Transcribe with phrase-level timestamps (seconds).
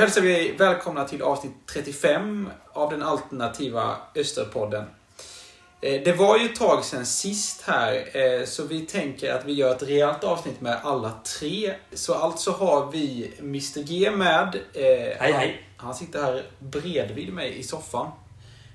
[0.00, 4.84] Hälsar vi välkomna till avsnitt 35 av den alternativa Österpodden.
[5.80, 9.52] Eh, Det var ju ett tag sedan sist här, eh, så vi tänker att vi
[9.52, 11.74] gör ett rejält avsnitt med alla tre.
[11.92, 14.54] Så alltså har vi Mr G med.
[14.72, 14.82] Eh,
[15.18, 15.66] Hej, hej.
[15.76, 18.10] Han sitter här bredvid mig i soffan.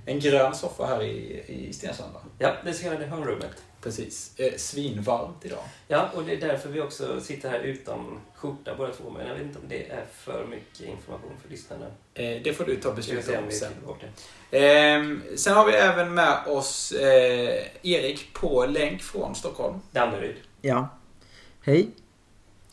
[0.06, 2.20] En grön soffa här i, i Stensund, va?
[2.40, 3.64] Ja, det ska vara det hörnrummet.
[3.86, 4.32] Precis.
[4.40, 5.64] Eh, Svinvarmt idag.
[5.88, 9.10] Ja, och det är därför vi också sitter här utan skjorta båda två.
[9.18, 11.86] Men jag vet inte om det är för mycket information för lyssnarna.
[12.14, 13.72] Eh, Det får du ta beslut om sen.
[14.52, 19.80] Ehm, sen har vi även med oss eh, Erik på länk från Stockholm.
[19.92, 20.36] Danderyd.
[20.62, 20.88] Ja.
[21.62, 21.90] Hej.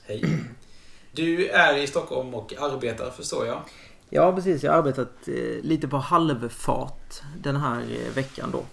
[0.05, 0.25] Hej.
[1.13, 3.61] Du är i Stockholm och arbetar förstår jag.
[4.11, 4.63] Ja, precis.
[4.63, 5.13] Jag har arbetat
[5.63, 8.65] lite på halvfart den här veckan då.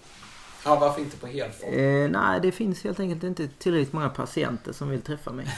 [0.64, 1.68] Ja, varför inte på helfart?
[1.72, 5.46] Eh, nej, det finns helt enkelt inte tillräckligt många patienter som vill träffa mig.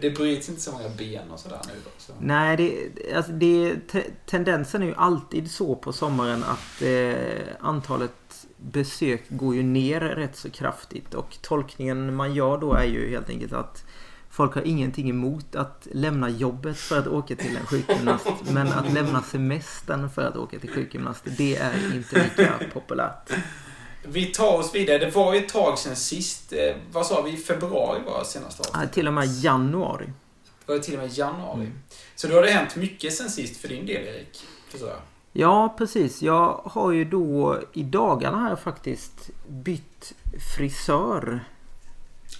[0.00, 1.90] Det bryts inte så många ben och sådär nu då.
[1.98, 2.12] Så.
[2.20, 8.46] Nej, det, alltså det, te, tendensen är ju alltid så på sommaren att eh, antalet
[8.56, 11.14] besök går ju ner rätt så kraftigt.
[11.14, 13.85] Och tolkningen man gör då är ju helt enkelt att
[14.36, 18.26] folk har ingenting emot att lämna jobbet för att åka till en sjukgymnast.
[18.50, 23.30] Men att lämna semestern för att åka till sjukgymnast, det är inte lika populärt.
[24.08, 24.98] Vi tar oss vidare.
[24.98, 26.52] Det var ju ett tag sedan sist.
[26.52, 27.36] Eh, vad sa vi?
[27.36, 28.92] Februari var senaste Ja, avsnitt.
[28.92, 30.06] till och med januari.
[30.66, 31.60] Det var till och med januari.
[31.60, 31.78] Mm.
[32.14, 34.38] Så då har det hänt mycket sen sist för din del Erik.
[34.70, 34.98] Förstår jag.
[35.32, 36.22] Ja, precis.
[36.22, 40.12] Jag har ju då i dagarna här faktiskt bytt
[40.56, 41.44] frisör.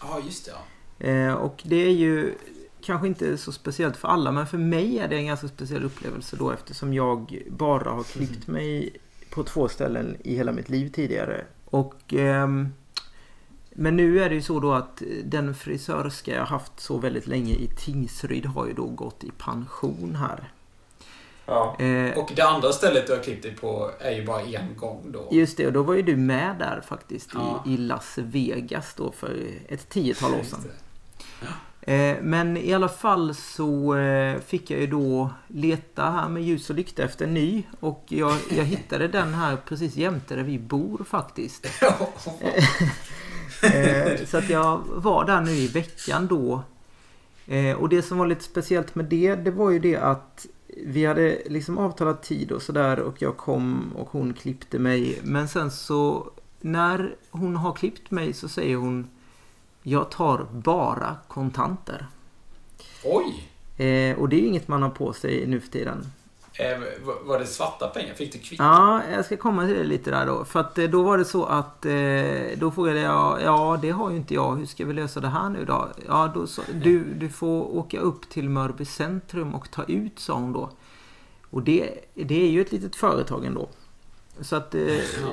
[0.02, 0.50] Ja, just det.
[0.50, 0.58] Ja.
[0.98, 2.34] Eh, och det är ju
[2.80, 6.36] kanske inte så speciellt för alla, men för mig är det en ganska speciell upplevelse
[6.36, 8.96] då eftersom jag bara har klippt mig
[9.30, 11.44] på två ställen i hela mitt liv tidigare.
[11.64, 12.68] Och ehm,
[13.70, 17.54] men nu är det ju så då att den frisörska jag haft så väldigt länge
[17.54, 20.52] i Tingsryd har ju då gått i pension här.
[21.46, 21.76] Ja.
[21.78, 25.02] Eh, Och det andra stället du har klippt dig på är ju bara en gång
[25.12, 25.28] då.
[25.32, 27.64] Just det, och då var ju du med där faktiskt Ja.
[27.66, 29.36] i, i Las Vegas då för
[29.68, 30.60] ett tiotal år sedan.
[31.86, 36.70] Eh, men i alla fall så eh, fick jag ju då leta här med ljus
[36.70, 37.62] och lykta efter en ny.
[37.80, 41.66] Och jag, jag hittade den här precis jämte där vi bor faktiskt.
[43.62, 46.62] Eh, så att jag var där nu i veckan då.
[47.78, 50.46] Och det som var lite speciellt med det, det var ju det att
[50.86, 55.20] vi hade liksom avtalat tid och sådär och jag kom och hon klippte mig.
[55.22, 56.30] Men sen så
[56.60, 59.10] när hon har klippt mig så säger hon
[59.88, 62.06] Jag tar bara kontanter.
[63.04, 63.48] Oj!
[63.86, 66.06] Eh, och det är ju inget man har på sig nu för tiden.
[66.52, 66.78] Eh,
[67.24, 68.14] var- det svarta pengar?
[68.14, 68.62] Fick du kvitto?
[68.64, 70.44] Ja, jag ska komma till det lite där då.
[70.44, 74.10] För att eh, då var det så att eh, då frågade jag, ja det har
[74.10, 75.88] ju inte jag, hur ska vi lösa det här nu då?
[76.06, 80.34] Ja, då sa, du, du får åka upp till Mörby centrum och ta ut, sa
[80.34, 80.70] hon då.
[81.50, 83.68] Och det, det är ju ett litet företag ändå.
[84.40, 84.82] Så att eh,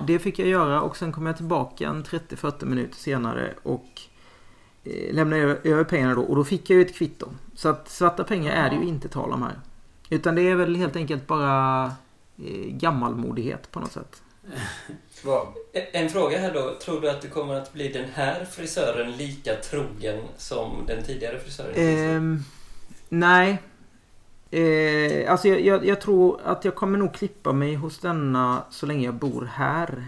[0.08, 3.93] det fick jag göra och sen kom jag tillbaka en 30-40 minuter senare och
[5.12, 7.28] lämnade över, över pengarna då och då fick jag ju ett kvitto.
[7.56, 9.60] Så att svarta pengar är det ju inte tal om här.
[10.10, 11.84] Utan det är väl helt enkelt bara
[12.38, 14.22] eh, gammalmodighet på något sätt.
[15.24, 15.48] Vad-
[15.94, 16.76] En fråga här då.
[16.86, 21.40] Tror du att du kommer att bli den här frisören lika trogen som den tidigare
[21.40, 21.74] frisören?
[21.76, 22.40] Ehm,
[23.10, 23.62] nej.
[24.52, 28.86] Eh, alltså jag, jag, jag tror att jag kommer nog klippa mig hos denna så
[28.86, 30.06] länge jag bor här.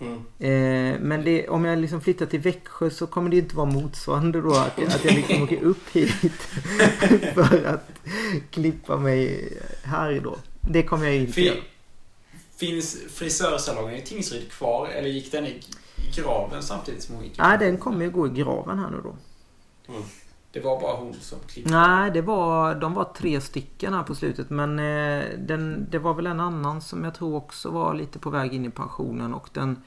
[0.00, 0.14] Mm.
[0.38, 4.40] Eh, men det, om jag liksom flyttar till Växjö så kommer det inte vara motsvarande
[4.40, 6.32] då att, jag- att jag liksom åker upp hit
[7.34, 7.90] för att
[8.50, 9.52] klippa mig
[9.82, 10.36] här då.
[10.60, 11.54] Det kommer jag inte göra.
[11.54, 11.62] Fin,
[12.56, 15.60] finns frisörsalongen i Tingsryd kvar eller gick den i
[16.16, 17.38] graven samtidigt som hon gick?
[17.38, 19.16] Nej, den kommer ju gå i graven här nu då.
[19.92, 20.02] Mm.
[20.58, 21.70] Det var bara hon som klippte?
[21.72, 24.50] Nej, det var, de var tre stycken här på slutet.
[24.50, 28.30] Men eh, den, det var väl en annan som jag tror också var lite på
[28.30, 29.34] väg in i pensionen.
[29.34, 29.82] Och den,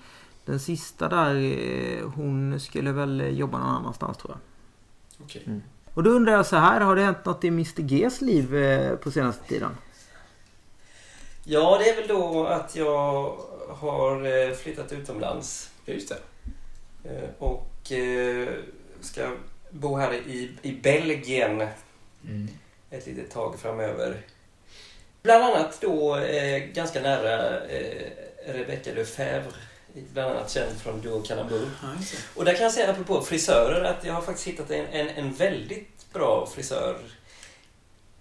[0.45, 4.39] den sista där, eh, hon skulle väl jobba någon annanstans tror jag.
[5.25, 5.61] Okej.
[5.93, 8.95] Och då undrar jag så här, har det hänt något i Mr Gs liv eh,
[8.95, 9.71] på senaste tiden?
[11.43, 13.37] Ja, det är väl då att jag
[13.69, 15.71] har eh, flyttat utomlands.
[15.85, 16.17] Just det.
[17.09, 17.67] Eh, Och
[19.01, 19.31] ska
[19.71, 21.67] bo här i, i Belgien
[22.27, 22.47] Mm.
[22.91, 24.17] ett litet tag framöver.
[25.23, 28.09] Bland annat då eh, ganska nära eh,
[28.45, 29.51] Rebecca Lefebvre.
[30.13, 31.67] Bland annat känd från Duo det.
[32.35, 35.33] Och där kan jag säga apropå frisörer att jag har faktiskt hittat en, en, en
[35.33, 36.97] väldigt bra frisör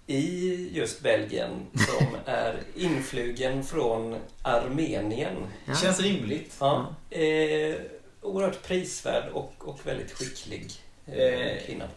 [0.06, 5.37] i just Belgien som är influgen från Armenien.
[5.64, 5.75] Ja.
[5.75, 6.56] Känns rimligt.
[6.61, 7.75] Ja, eh,
[8.20, 10.73] oerhört prisvärd och, och väldigt skicklig
[11.06, 11.88] eh, Eh, kvinna.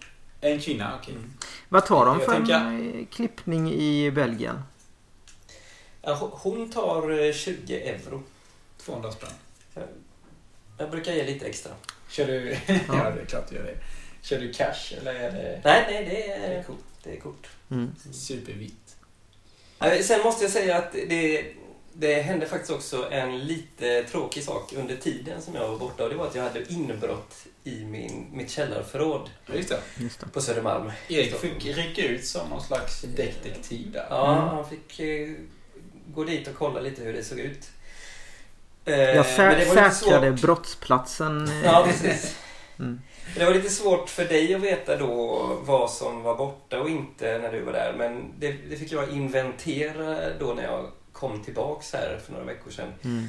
[0.41, 1.13] En kvinna, okej.
[1.13, 1.33] Mm.
[1.69, 4.63] Vad tar de för tänker- en eh, klippning i Belgien?
[6.01, 8.23] Ja, hon- tar eh, 20 euro.
[8.77, 9.29] 200 spänn.
[10.77, 11.71] Jag brukar ge lite extra.
[12.09, 12.50] Kör du...
[12.88, 13.77] ja, det är klart du gör det.
[14.21, 16.79] Kör du cash eller är det, Nej, nej, det det är är, coolt?
[17.03, 17.47] det är kort.
[17.71, 17.95] Mm.
[18.11, 18.95] Supervitt.
[19.79, 21.45] Eh, Sen måste jag säga att det,
[21.95, 26.03] det hände faktiskt också en lite tråkig sak under tiden som jag var borta.
[26.03, 29.79] Och det var att jag hade inbrott i min, mitt källarförråd Ja, just det.
[29.97, 30.27] Just det.
[30.27, 30.91] på Södermalm.
[31.09, 34.07] Erik fick rycka ut som någon slags detektiv där.
[34.09, 34.47] Ja, Mm.
[34.49, 35.29] han fick eh,
[36.13, 37.69] gå dit och kolla lite hur det såg ut.
[38.85, 40.41] Eh, Jag men det var lite säkrade svårt.
[40.41, 41.47] brottsplatsen.
[41.47, 42.35] eh, Ja, precis.
[42.79, 43.01] Mm.
[43.37, 47.37] Det var lite svårt för dig att veta då vad som var borta och inte
[47.37, 47.93] när du var där.
[47.97, 52.71] Men det, det fick jag inventera då när jag kom tillbaks här för några veckor
[52.71, 52.94] sedan.
[53.04, 53.27] Mm.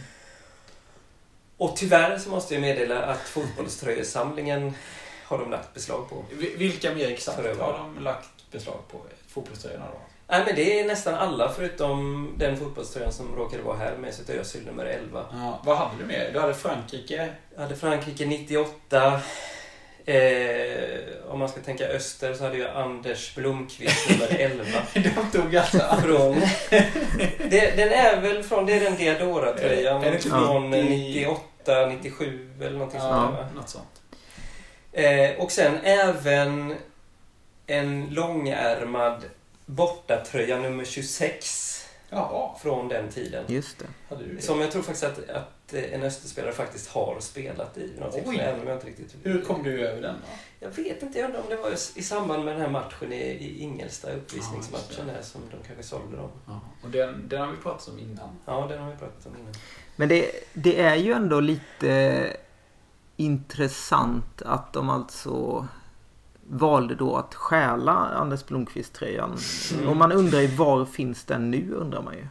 [1.56, 4.74] Och tyvärr så måste jag meddela att fotbollströjesamlingen
[5.24, 6.24] har de lagt beslag på.
[6.32, 9.00] Vi- Vilka mer exakt har de lagt beslag på?
[9.28, 9.98] Fotbollströjorna då?
[10.28, 14.30] Nej men det är nästan alla förutom den fotbollströjan som råkade vara här med sitt
[14.30, 15.26] Özil nummer 11.
[15.32, 16.30] Ja, vad hade du med?
[16.32, 17.34] Du hade Frankrike.
[17.54, 19.20] Jag hade Frankrike 98.
[20.06, 24.64] Eh, om man ska tänka öster så hade jag Anders Blomqvist nummer 11.
[24.94, 25.78] De tog alltså...
[25.78, 26.40] Från...
[27.50, 30.88] det, den är väl från, det är den Diadora-tröjan från 90?
[30.88, 33.42] 98, 97 eller någonting sånt där?
[33.42, 34.02] Ja, något sånt.
[34.92, 36.74] Eh, och sen även
[37.66, 39.24] en långärmad
[39.66, 43.44] bortatröja nummer 26 Jaha, från den tiden.
[43.48, 43.86] Just det.
[44.08, 44.42] hade du det?
[44.42, 47.92] Som jag tror faktiskt att, att en österspelare faktiskt har spelat i.
[48.26, 48.38] Oj.
[48.38, 49.16] även om jag inte riktigt...
[49.22, 50.26] Hur kom du över den då?
[50.60, 53.16] Jag vet inte, jag undrar om det var i samband med den här matchen i,
[53.16, 56.30] i Ingelsta, uppvisningsmatchen där som de kanske sålde dem.
[56.46, 58.28] Ja, och den, den har vi pratat om innan.
[58.44, 59.54] Ja, den har vi pratat om innan.
[59.96, 62.36] Men det, det är ju ändå lite
[63.16, 65.68] intressant att de alltså
[66.48, 69.38] valde då att stjäla Anders Blomqvist-tröjan.
[69.74, 69.88] Mm.
[69.88, 72.26] Och man undrar ju var finns den nu undrar man ju.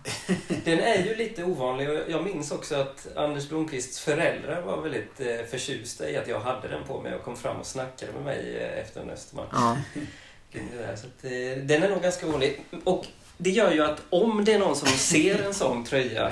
[0.66, 5.20] Den är ju lite ovanlig och jag minns också att Anders Blomqvists föräldrar var väldigt
[5.20, 8.24] eh, förtjusta i att jag hade den på mig och kom fram och snackade med
[8.24, 9.50] mig eh, efter en östermatch.
[9.52, 9.78] Ja.
[10.96, 12.66] Så att, eh, den är nog ganska ovanlig.
[12.84, 13.06] Och
[13.38, 16.32] det gör ju att om det är någon som ser en sån tröja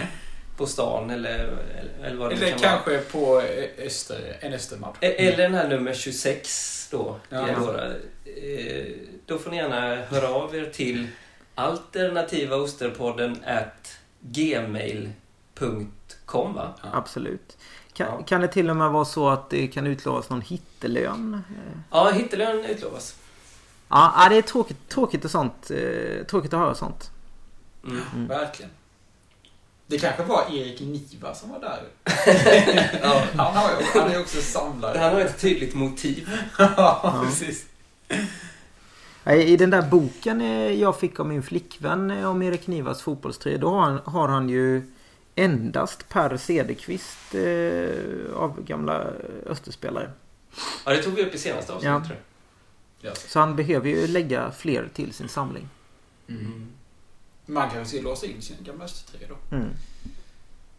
[0.61, 1.57] på stan eller, eller,
[2.03, 2.71] eller vad det Eller kan vara.
[2.71, 3.41] kanske på
[3.85, 4.97] öster, en östermatch.
[5.01, 7.19] E- Eller den här nummer 26 då.
[7.29, 7.45] Ja.
[7.45, 7.85] Diadora.
[7.87, 7.93] Eh,
[9.25, 11.07] Då får ni gärna höra av er till
[11.55, 15.13] alternativaosterpodden at gmail.com
[16.53, 16.73] va?
[16.93, 17.57] Absolut.
[17.93, 18.23] Kan, Ja.
[18.23, 21.41] kan det till och med vara så att det kan utlovas någon hittelön?
[21.91, 23.15] Ja, hittelön utlovas.
[23.89, 25.71] Ja, ja, det är tråkigt, tråkigt och sånt.
[25.71, 27.11] Eh, tråkigt att höra sånt.
[27.85, 28.01] Mm.
[28.15, 28.27] Mm.
[28.27, 28.71] Verkligen.
[29.91, 31.83] Det kanske var Erik Niva som var där.
[33.01, 33.23] Ja.
[33.35, 34.97] Han, har ju, han är ju också samlare.
[34.97, 36.29] Han har ett tydligt motiv.
[36.57, 37.65] ja, precis.
[39.25, 43.57] I den där boken eh, jag fick av min flickvän eh, om Erik Nivas fotbollströja,
[43.57, 44.83] då har han, har han ju
[45.35, 49.07] endast Per Cederqvist eh, av gamla
[49.45, 50.11] Österspelare.
[50.85, 51.99] Ja, det tog vi upp i senaste avsnittet Ja.
[52.05, 52.17] tror
[53.01, 53.11] jag.
[53.11, 53.15] Ja.
[53.15, 55.69] Så han behöver ju lägga fler till sin samling.
[56.29, 56.67] Mm.
[57.51, 59.55] Man kanske ska låsa in sina gamla östertröjor då.
[59.55, 59.69] Mm.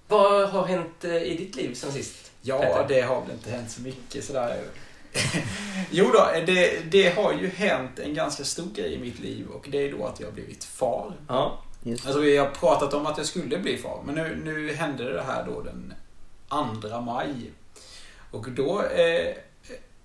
[0.09, 2.33] Vad har hänt eh, i ditt liv sen sist?
[2.43, 2.85] Ja, Peter?
[2.89, 4.65] det har väl inte hänt så mycket sådär.
[5.91, 9.67] jo då, det, det har ju hänt en ganska stor grej i mitt liv och
[9.71, 11.15] det är då att jag har blivit far.
[11.29, 11.63] Ja.
[11.83, 12.07] Just.
[12.07, 15.23] Alltså vi har pratat om att jag skulle bli far, men nu, nu hände det
[15.23, 15.95] här då den
[16.91, 17.53] 2 maj.
[18.31, 19.35] Och då eh,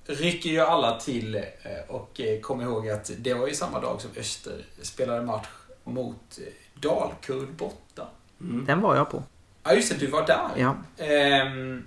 [0.06, 1.42] rycker ju alla till eh,
[1.88, 5.48] och eh, kom ihåg att det var ju samma dag som Öster spelade match
[5.88, 8.08] mot eh, Dalkurd borta.
[8.42, 8.66] Mm.
[8.66, 9.24] Den var jag på.
[9.64, 10.50] Ja just det, du var där.
[10.58, 10.76] Ja.
[11.06, 11.84] Ehm,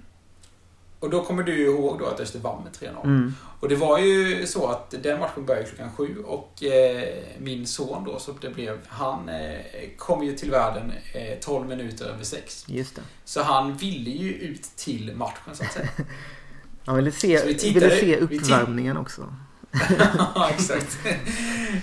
[1.00, 3.04] och då kommer du ju ihåg då att Öster vann med 3-0.
[3.04, 3.34] Mm.
[3.60, 8.04] Och det var ju så att den matchen började klockan sju och eh, min son
[8.04, 9.60] då, som det blev, han eh,
[9.98, 12.64] kom ju till världen eh, 12 minuter över sex.
[12.68, 13.02] Just det.
[13.24, 15.88] Så han ville ju ut till matchen så att säga.
[16.84, 19.34] Jag ville se, Så vi tittade- ville se vi uppvärmningen också.
[20.34, 20.98] Ja, exakt.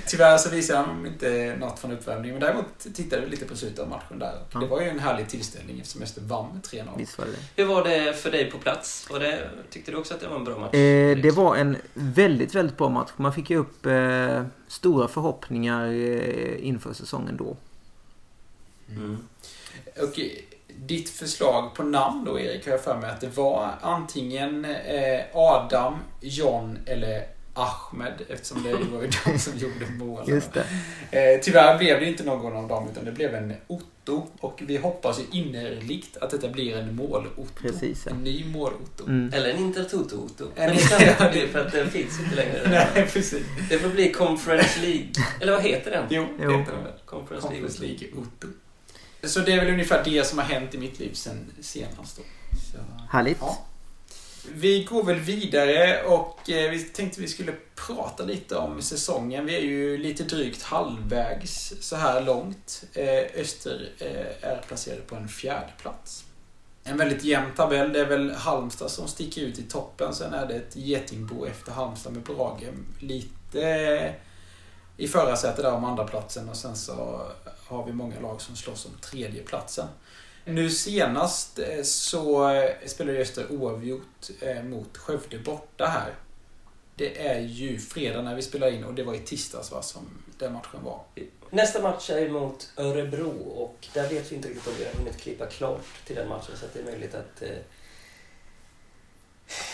[0.08, 3.80] Tyvärr så visade han inte något från uppvärmningen, men däremot tittade vi lite på slutet
[3.80, 4.34] av matchen där.
[4.52, 4.60] Ja.
[4.60, 6.98] Det var ju en härlig tillställning eftersom Öster vann med 3-0.
[6.98, 7.62] Visst var det.
[7.64, 9.08] Hur var det för dig på plats?
[9.12, 10.74] Var det, tyckte du också att det var en bra match?
[10.74, 13.10] Eh, det var en väldigt, väldigt bra match.
[13.16, 17.58] Man fick ju upp eh, stora förhoppningar eh, inför säsongen då.
[18.90, 19.18] Mm.
[19.96, 20.26] Och eh,
[20.68, 25.22] ditt förslag på namn då Erik, har jag för mig att det var antingen eh,
[25.34, 30.28] Adam, John eller Ahmed eftersom det var ju de som gjorde målen.
[30.36, 30.66] Just det.
[31.36, 34.28] Eh, tyvärr blev det inte någon av dem utan det blev en Otto.
[34.40, 37.62] Och vi hoppas ju innerligt att detta blir en mål-Otto.
[37.62, 38.12] Precis, ja.
[38.12, 39.06] En ny mål-Otto.
[39.08, 39.34] Mm.
[39.34, 40.44] Eller en Intertoto-Otto.
[40.56, 42.62] En- Men det kan inte bli för att den finns inte längre.
[42.96, 43.44] Nej, precis.
[43.70, 45.08] Det får bli Conference League.
[45.42, 46.06] Eller vad heter den?
[46.10, 46.58] Jo, Jo.
[46.60, 46.94] heter den väl.
[47.06, 47.68] Conference League.
[47.68, 48.48] Conference League Otto.
[49.24, 52.24] Så det är väl ungefär det som har hänt i mitt liv sen senast då.
[52.72, 52.78] Så,
[53.10, 53.38] Härligt.
[53.42, 53.66] ja.
[54.54, 59.46] Vi går väl vidare och eh, vi tänkte vi skulle prata lite om säsongen.
[59.46, 62.84] Vi är ju lite drygt halvvägs så här långt.
[62.94, 66.24] Eh, Öster eh, är placerade på en fjärde plats.
[66.84, 67.94] En väldigt jämn tabell.
[67.94, 70.14] Det är väl Halmstad som sticker ut i toppen.
[70.14, 72.68] Sen är det ett getingbo efter Halmstad med Brage.
[73.00, 74.16] Lite
[74.98, 77.22] i förarsätet där om andra platsen och sen så
[77.68, 79.88] har vi många lag som slåss om tredje platsen.
[80.48, 86.14] Nu senast eh, så eh, spelade Öster oavgjort eh, mot Skövde borta här.
[86.96, 90.02] Det är ju fredag när vi spelar in och det var i tisdags va, som
[90.40, 91.02] den matchen var.
[91.50, 95.18] Nästa match är mot Örebro och där vet vi inte riktigt om vi har hunnit
[95.18, 97.42] klippa klart till den matchen så att det är möjligt att...
[97.42, 97.58] Eh,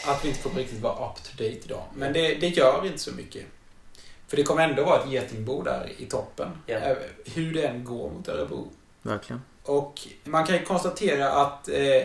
[0.08, 1.84] Att vi inte får riktigt vara up to date idag.
[1.96, 3.46] Men det, det gör inte så mycket.
[4.28, 6.50] För det kommer ändå vara ett getingbo där i toppen.
[6.66, 6.96] Ja.
[7.26, 8.68] Hur det än går mot Örebro.
[9.02, 9.42] Verkligen.
[9.64, 12.04] Och man kan ju konstatera att eh,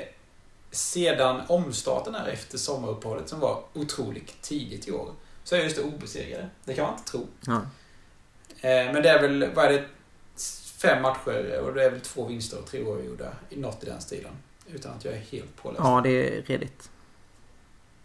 [0.71, 5.11] sedan omstarten här efter sommaruppehållet som var otroligt tidigt i år
[5.45, 6.49] så är just det obesegrade.
[6.65, 7.27] Det kan man inte tro.
[7.47, 7.57] Ja.
[8.61, 9.85] Eh, men det är väl, vad är det,
[10.79, 13.33] fem matcher och det är väl två vinster och tre oavgjorda.
[13.51, 14.33] i Något i den stilen.
[14.67, 15.81] Utan att jag är helt påläst.
[15.85, 16.91] ja, det är redigt.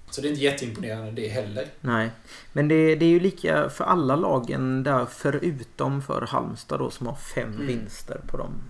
[0.10, 1.68] Så det är inte jätteimponerande det heller.
[1.82, 2.10] Nej.
[2.54, 7.08] Men det, det är ju lika för alla lagen där förutom för Halmstad då som
[7.08, 7.68] har fem Mm.
[7.68, 8.62] vinster på dem.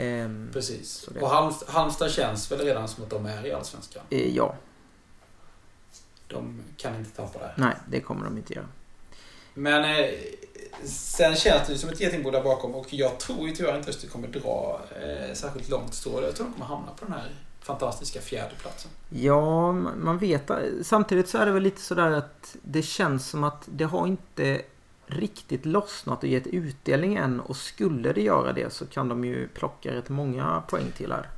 [0.00, 1.08] Ehm, Precis.
[1.14, 4.02] Det- Och Halmstad, Halmstad känns väl redan som att de är i Allsvenskan.
[4.10, 4.54] eh, ja,
[6.28, 7.54] De kan inte tappa det.
[7.56, 8.66] nej det kommer de inte göra.
[9.54, 10.10] Men eh,
[10.84, 13.90] sen känns det ju som ett getingbo där bakom och jag tror ju tyvärr inte
[13.90, 16.22] Öster kommer dra eh, särskilt långt strå.
[16.22, 17.30] Jag tror de kommer hamna på den här
[17.60, 18.90] fantastiska fjärdeplatsen.
[19.10, 20.50] Ja, man man vet.
[20.82, 24.62] Samtidigt så är det väl lite sådär att det känns som att det har inte
[25.10, 27.40] riktigt lossnat och gett utdelning än.
[27.40, 31.28] Och skulle det göra det så kan de ju plocka rätt många poäng till här.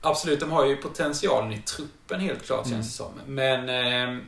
[0.00, 2.76] Absolut, de har ju potentialen i truppen helt klart Mm.
[2.76, 3.12] känns det som.
[3.26, 3.68] Men
[4.18, 4.22] eh,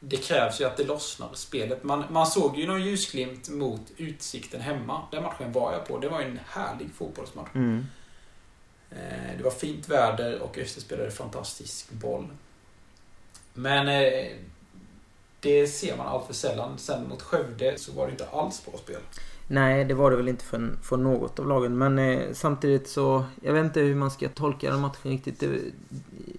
[0.00, 1.84] det krävs ju att det lossnar spelet.
[1.84, 5.02] Man, man såg ju någon ljusglimt mot Utsikten hemma.
[5.10, 5.98] Den matchen var jag på.
[5.98, 7.48] Det var ju en härlig fotbollsmatch.
[7.54, 7.86] Mm.
[8.90, 12.28] Eh, Det var fint väder och Öster spelade fantastisk boll.
[13.54, 14.32] Men eh,
[15.42, 16.78] det ser man allt för sällan.
[16.78, 19.00] Sen mot Skövde så var det inte alls bra spel.
[19.48, 21.78] Nej, det var det väl inte för, för något av lagen.
[21.78, 25.40] Men eh, samtidigt så, jag vet inte hur man ska tolka den matchen riktigt.
[25.40, 25.58] Det,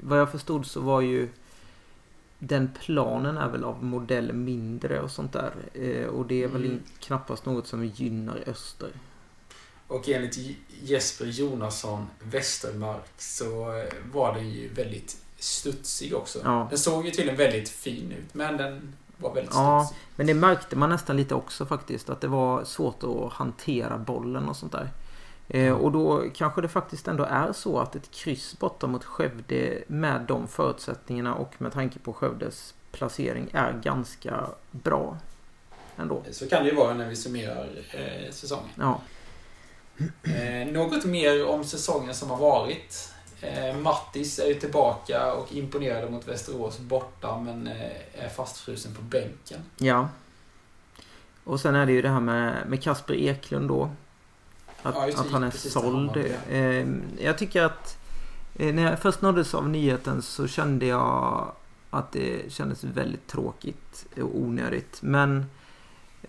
[0.01, 1.29] vad jag förstod så var ju
[2.39, 5.51] den planen är väl av modell mindre och sånt där.
[5.73, 6.79] Eh, och det är väl Mm.
[6.99, 8.89] knappast något som gynnar Öster.
[9.87, 10.37] Och enligt
[10.81, 13.83] Jesper Jonasson Westermark så eh,
[14.13, 16.39] var den ju väldigt studsig också.
[16.43, 16.67] Ja.
[16.69, 19.85] Den såg ju till en väldigt fin ut, men den var väldigt Ja.
[19.85, 20.03] studsig.
[20.15, 22.09] Men det märkte man nästan lite också faktiskt.
[22.09, 24.89] Att det var svårt att hantera bollen och sånt där.
[25.47, 29.83] Eh, och då kanske det faktiskt ändå är så att ett kryss borta mot Skövde
[29.87, 35.17] med de förutsättningarna och med tanke på Skövdes placering är ganska bra.
[35.97, 36.23] Ändå.
[36.31, 38.69] Så kan det ju vara när vi summerar eh, säsongen.
[38.75, 39.01] Ja.
[40.23, 43.12] Eh, något mer om säsongen som har varit.
[43.43, 49.01] Eh, Mattis är ju tillbaka och imponerade mot Västerås borta men eh, är fastfrusen på
[49.01, 49.59] bänken.
[49.77, 50.09] ja.
[51.45, 53.89] Och sen är det ju det här med, med Kasper Eklund då.
[54.83, 56.15] Att, Ja, att han är såld.
[56.15, 56.55] man, ja.
[56.55, 56.87] Eh,
[57.19, 57.97] jag tycker att
[58.55, 61.51] eh, när jag först nåddes av nyheten så kände jag
[61.89, 64.99] att det kändes väldigt tråkigt och onödigt.
[65.01, 65.45] Men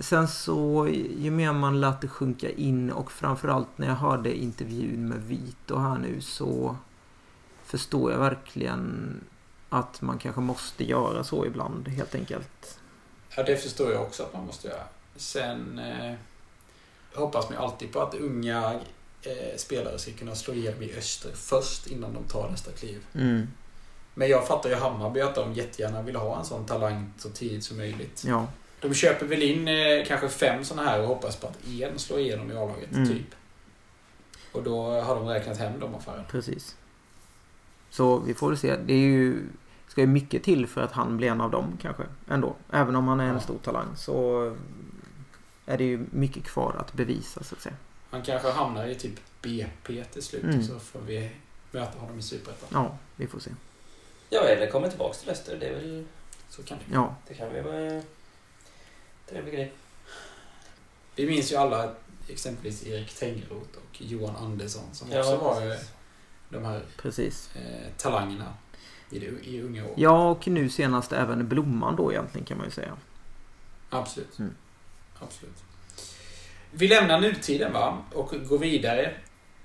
[0.01, 5.09] sen så ju mer man lät det sjunka in och framförallt när jag hörde intervjun
[5.09, 6.77] med Vito här nu så
[7.79, 9.21] förstår jag verkligen
[9.69, 12.79] att man kanske måste göra så ibland helt enkelt.
[13.37, 14.83] Ja, det förstår jag också att man måste göra.
[15.17, 16.15] Sen eh,
[17.15, 18.81] hoppas man alltid på att unga
[19.23, 23.07] eh, spelare ska kunna slå igenom i öster först innan de tar nästa kliv.
[23.15, 23.49] Mm.
[24.15, 27.65] Men jag fattar ju Hammarby att de jättegärna vill ha en sån talang så tidigt
[27.65, 28.25] som möjligt.
[28.27, 28.47] Ja,
[28.81, 32.19] De köper väl in eh, kanske fem såna här och hoppas på att en slår
[32.21, 33.09] igenom i A-laget, Mm.
[33.09, 33.27] typ.
[34.53, 36.25] Och då har de räknat hem de affärerna.
[36.31, 36.77] precis.
[37.97, 38.77] Så vi får se.
[38.77, 39.43] Det är ju,
[39.89, 42.03] ska ju mycket till för att han blir en av dem kanske.
[42.29, 42.57] Ändå.
[42.73, 43.41] Även om han är en Ja.
[43.41, 44.43] stor talang så
[45.67, 47.75] är det ju mycket kvar att bevisa så att säga.
[48.11, 50.63] Han kanske hamnar i typ BP till slut Mm.
[50.63, 51.31] så får vi
[51.71, 52.69] möta honom i Superettan.
[52.73, 53.51] Ja, vi får se.
[54.31, 55.57] Ja, eller kommer tillbaks till Öster.
[55.61, 56.05] Det är väl
[56.49, 58.03] Så kan det Ja, Det kan vi vara...
[59.29, 59.73] Trevlig grej.
[61.17, 61.91] Vi minns ju alla
[62.29, 65.91] exempelvis Erik Tengroth och Johan Andersson som Ja, också var precis.
[66.49, 67.51] De här precis.
[67.55, 68.55] eh, talangerna
[69.11, 69.93] i, det, i unga år.
[69.97, 72.97] Ja, och nu senast även Blomman då egentligen kan man ju säga.
[73.91, 74.39] Absolut.
[74.39, 74.55] Mm.
[75.21, 75.65] Absolut.
[76.71, 77.99] Vi lämnar nutiden va?
[78.13, 79.15] och går vidare.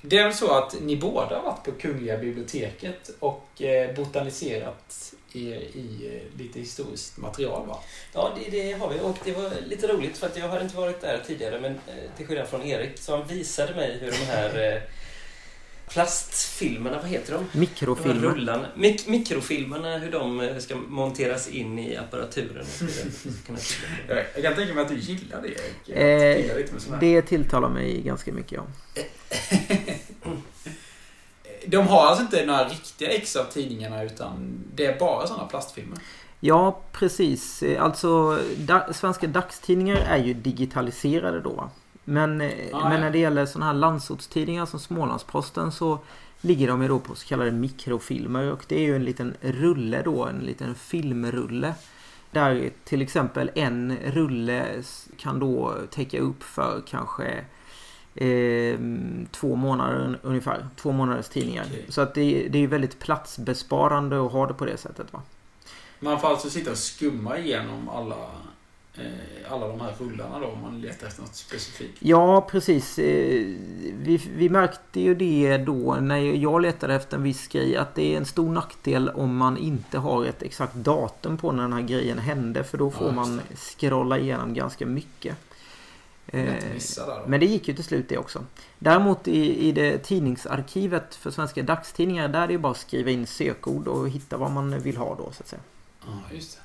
[0.02, 5.14] Det är väl så att ni båda har varit på Kungliga biblioteket och eh, botaniserat
[5.34, 7.80] er i eh, lite historiskt material va?
[8.14, 9.00] Ja, det, det har vi.
[9.00, 12.12] Och det var lite roligt för att jag har inte varit där tidigare, men eh,
[12.18, 14.82] till skillnad från Erik, så han visade mig hur de här eh,
[15.90, 17.46] plastfilmerna, vad heter de?
[17.52, 18.28] De Mikrofilmer.
[18.28, 22.66] rullarna, mik mikrofilmerna, hur de eh, ska monteras in i apparaturen.
[24.08, 25.90] Jag, jag kan tänka mig att du gillar det Erik.
[25.98, 27.00] Eh, Gillar.
[27.00, 28.66] Det tilltalar mig ganska mycket ja.
[31.68, 35.98] De har alltså inte några riktiga ex av tidningarna utan det är bara sådana plastfilmer.
[36.40, 37.64] Ja, precis.
[37.80, 41.70] Alltså, da, svenska dagstidningar är ju digitaliserade då.
[42.10, 42.46] Men, Ah,
[42.84, 42.98] men ja.
[43.00, 46.00] när det gäller sådana här landsortstidningar som Smålandsposten så
[46.42, 50.02] ligger de ju då på så kallade mikrofilmer och det är ju en liten rulle
[50.02, 51.74] då, en liten filmrulle.
[52.32, 54.66] Där till exempel en rulle
[55.18, 57.26] kan då täcka upp för kanske
[58.16, 58.80] eh,
[59.32, 60.68] två månader un- ungefär.
[60.76, 61.66] Två månaders tidningar.
[61.70, 61.86] Okej.
[61.90, 65.14] Så att det, det är ju väldigt platsbesparande att ha det på det sättet.
[65.14, 65.22] va.
[66.00, 68.16] Man får alltså sitta och skumma igenom alla,
[69.50, 71.98] alla de här rullarna då om man letar efter något specifikt.
[72.00, 73.00] Ja, precis.
[73.00, 73.06] Eh,
[73.98, 78.14] Vi, vi märkte ju det då när jag letade efter en viss grej att det
[78.14, 81.82] är en stor nackdel om man inte har ett exakt datum på när den här
[81.82, 85.36] grejen hände för då får Ja, man scrolla igenom ganska mycket.
[86.28, 86.54] Eh.
[87.28, 88.44] Men det gick ju till slut det också.
[88.80, 93.10] Däremot i, i det tidningsarkivet för svenska dagstidningar där är det ju bara att skriva
[93.12, 95.62] in sökord och hitta vad man vill ha då så att säga.
[96.06, 96.62] Ja, just det.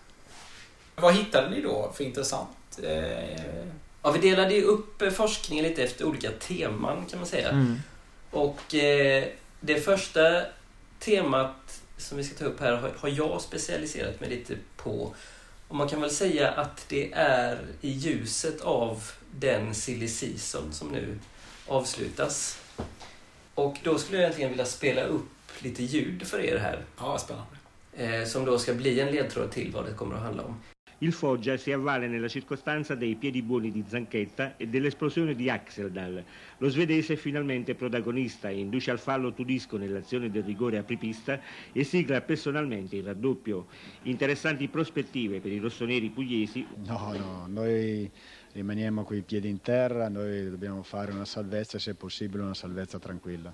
[0.96, 2.78] Vad hittade ni då för intressant?
[2.82, 3.64] Eh,
[4.06, 7.48] Ja, vi delade ju upp eh, forskningen lite efter olika teman kan man säga.
[7.48, 7.78] Mm.
[8.30, 9.24] Och eh,
[9.60, 10.42] det första
[10.98, 15.14] temat som vi ska ta upp här har, har jag specialiserat mig lite på.
[15.68, 20.88] Och man kan väl säga att det är i ljuset av den silly season som
[20.88, 21.18] nu
[21.66, 22.58] avslutas.
[23.54, 26.84] Och då skulle jag egentligen vilja spela upp lite ljud för er här.
[26.98, 27.56] ja, spännande.
[27.96, 30.60] Eh, som då ska bli en ledtråd till vad det kommer att handla om.
[30.98, 36.24] Il Foggia si avvale nella circostanza dei piedi buoni di Zanchetta e dell'esplosione di Axeldal.
[36.58, 41.40] Lo svedese è finalmente protagonista e induce al fallo Tudisco nell'azione del rigore apripista
[41.72, 43.66] e sigla personalmente il raddoppio.
[44.02, 48.10] Interessanti prospettive per i rossoneri pugliesi, No, no, noi
[48.52, 53.52] rimaniamo coi piedi in terra, noi dobbiamo fare una salvezza, se possibile una salvezza tranquilla.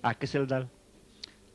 [0.00, 0.66] Axeldal,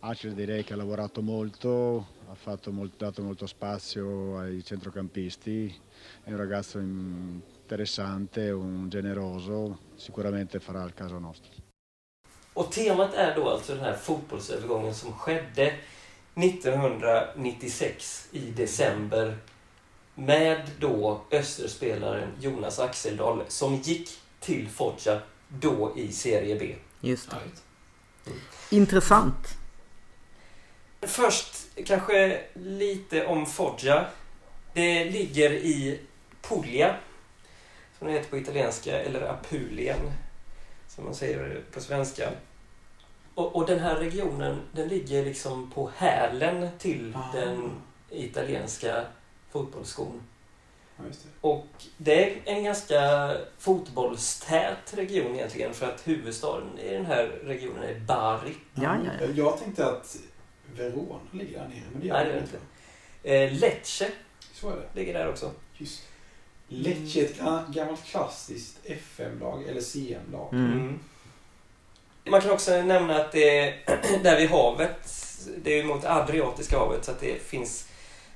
[0.08, 5.76] Acel direi che ha lavorato molto, ha fatto molt- dato molto spazio ai centrocampisti,
[6.24, 11.52] è un ragazzo interessante, un generoso, sicuramente farà il caso nostro.
[12.54, 15.74] Och temat är då alltså den här fotbollsövergången som skedde
[16.36, 19.38] 1996 i december
[20.16, 26.76] med då Österspelaren Jonas Axeldal som gick till Foggia då i Serie B.
[27.02, 27.38] Just det.
[27.46, 27.64] Just.
[28.70, 29.65] Intressant.
[31.08, 34.06] Först kanske lite om Foggia.
[34.74, 36.00] Det ligger i
[36.42, 36.96] Puglia,
[38.00, 40.12] som det heter på italienska, eller Apulien,
[40.88, 42.30] som man säger på svenska.
[43.36, 47.36] Och, och den här regionen, den ligger liksom på hälen till Ah.
[47.38, 47.72] den
[48.10, 49.06] italienska
[49.52, 50.22] fotbollsskon.
[50.98, 51.30] Ja, just det.
[51.42, 57.84] Och det är en ganska fotbollstät region egentligen, för att huvudstaden i den här regionen
[57.84, 58.54] är Bari.
[58.74, 59.28] Ja, ja, ja.
[59.36, 60.18] Jag tänkte att
[60.76, 62.48] Verona ligger där nere, men det Nej, det gör är det
[63.24, 63.58] det inte.
[63.58, 64.12] Eh, Lecce
[64.54, 65.00] Så är det.
[65.00, 65.52] ligger där också.
[65.78, 66.02] Just.
[66.68, 70.54] Lecce är ett ga- gammalt klassiskt FM-lag, eller CM-lag.
[70.54, 70.72] Mm.
[70.72, 71.00] Mm.
[72.26, 73.76] Man kan också nämna att det är
[74.24, 75.10] där vid havet,
[75.64, 77.88] det är mot Adriatiska havet, så att det finns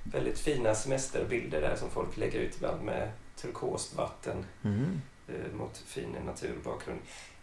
[0.04, 3.12] väldigt fina semesterbilder där som folk lägger ut ibland med
[3.42, 5.02] turkost vatten Mm.
[5.28, 7.00] eh, mot fin naturbakgrund.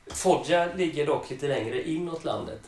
[0.07, 2.61] Foggia ligger dock lite längre inåt landet.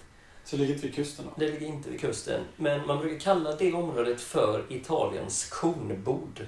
[0.48, 1.30] Så det ligger inte vid kusten då?
[1.36, 6.46] Det ligger inte vid kusten, men man brukar kalla det området för Italiens kornbod.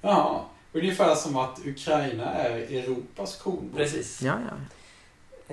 [0.00, 3.76] Ja, ungefär som att Ukraina är Europas kornbod.
[3.76, 4.22] Precis.
[4.22, 4.52] Ja, ja.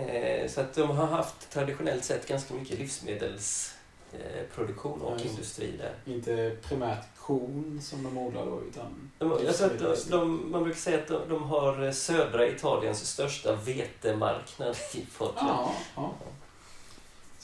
[0.02, 5.24] Eh, Så att de har haft traditionellt sett ganska mycket livsmedelsproduktion Ja, och det.
[5.28, 5.94] industri där.
[6.14, 9.12] Inte primärt korn som de odlar då, utan...
[9.18, 13.06] De, jag tror att de, de, man brukar säga att de, de har södra Italiens
[13.10, 15.34] största vetemarknad i Foggia.
[15.38, 16.12] Ja, ja.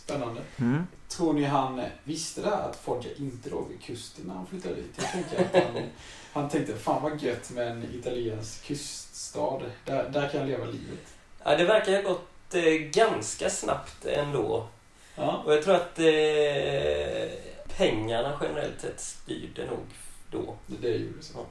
[0.08, 0.42] Spännande.
[0.58, 0.88] Mm.
[1.08, 4.76] Tror ni han visste det här att Foggia inte låg vid kusten när han flyttade
[4.76, 4.94] dit?
[4.96, 5.84] Jag tänker att han,
[6.34, 9.62] han tänkte, fan vad gött med en italiensk kuststad.
[9.86, 11.14] Där, där kan jag leva livet.
[11.44, 14.68] Ja, det verkar ha gått eh, ganska snabbt ändå.
[15.16, 15.44] Ja.
[15.46, 17.40] Och jag tror att eh,
[17.78, 19.86] pengarna generellt sett styrde nog
[20.32, 20.56] då.
[20.68, 21.38] Det, det gjorde så.
[21.38, 21.46] Ja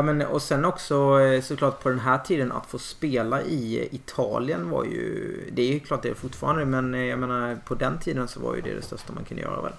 [0.00, 4.70] men och sen också eh, såklart på den här tiden att få spela i Italien
[4.70, 5.50] var ju...
[5.52, 8.40] Det är ju klart det är fortfarande men eh, jag menar på den tiden så
[8.40, 9.72] var ju det det största man kunde göra väl.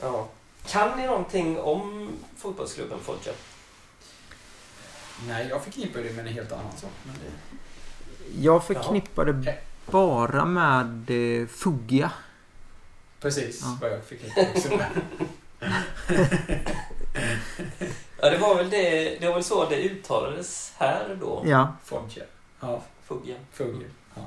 [0.00, 0.28] Ja.
[0.66, 3.32] Kan ni någonting om fotbollsklubben Foggia?
[5.28, 6.90] Nej, jag förknippar det med en helt annan sak.
[7.04, 8.42] Men det...
[8.42, 9.54] Jag förknippade
[9.90, 12.10] bara med eh, Foggia.
[13.20, 13.78] Precis Ja.
[13.80, 14.88] vad jag förknippar också med.
[18.20, 21.42] Ja, det var väl det, det var väl så det uttalades här då?
[21.46, 21.76] Ja.
[21.84, 22.24] Foggia.
[22.60, 23.36] Ja, Foggia.
[23.52, 23.88] Foggia.
[24.14, 24.22] Ja.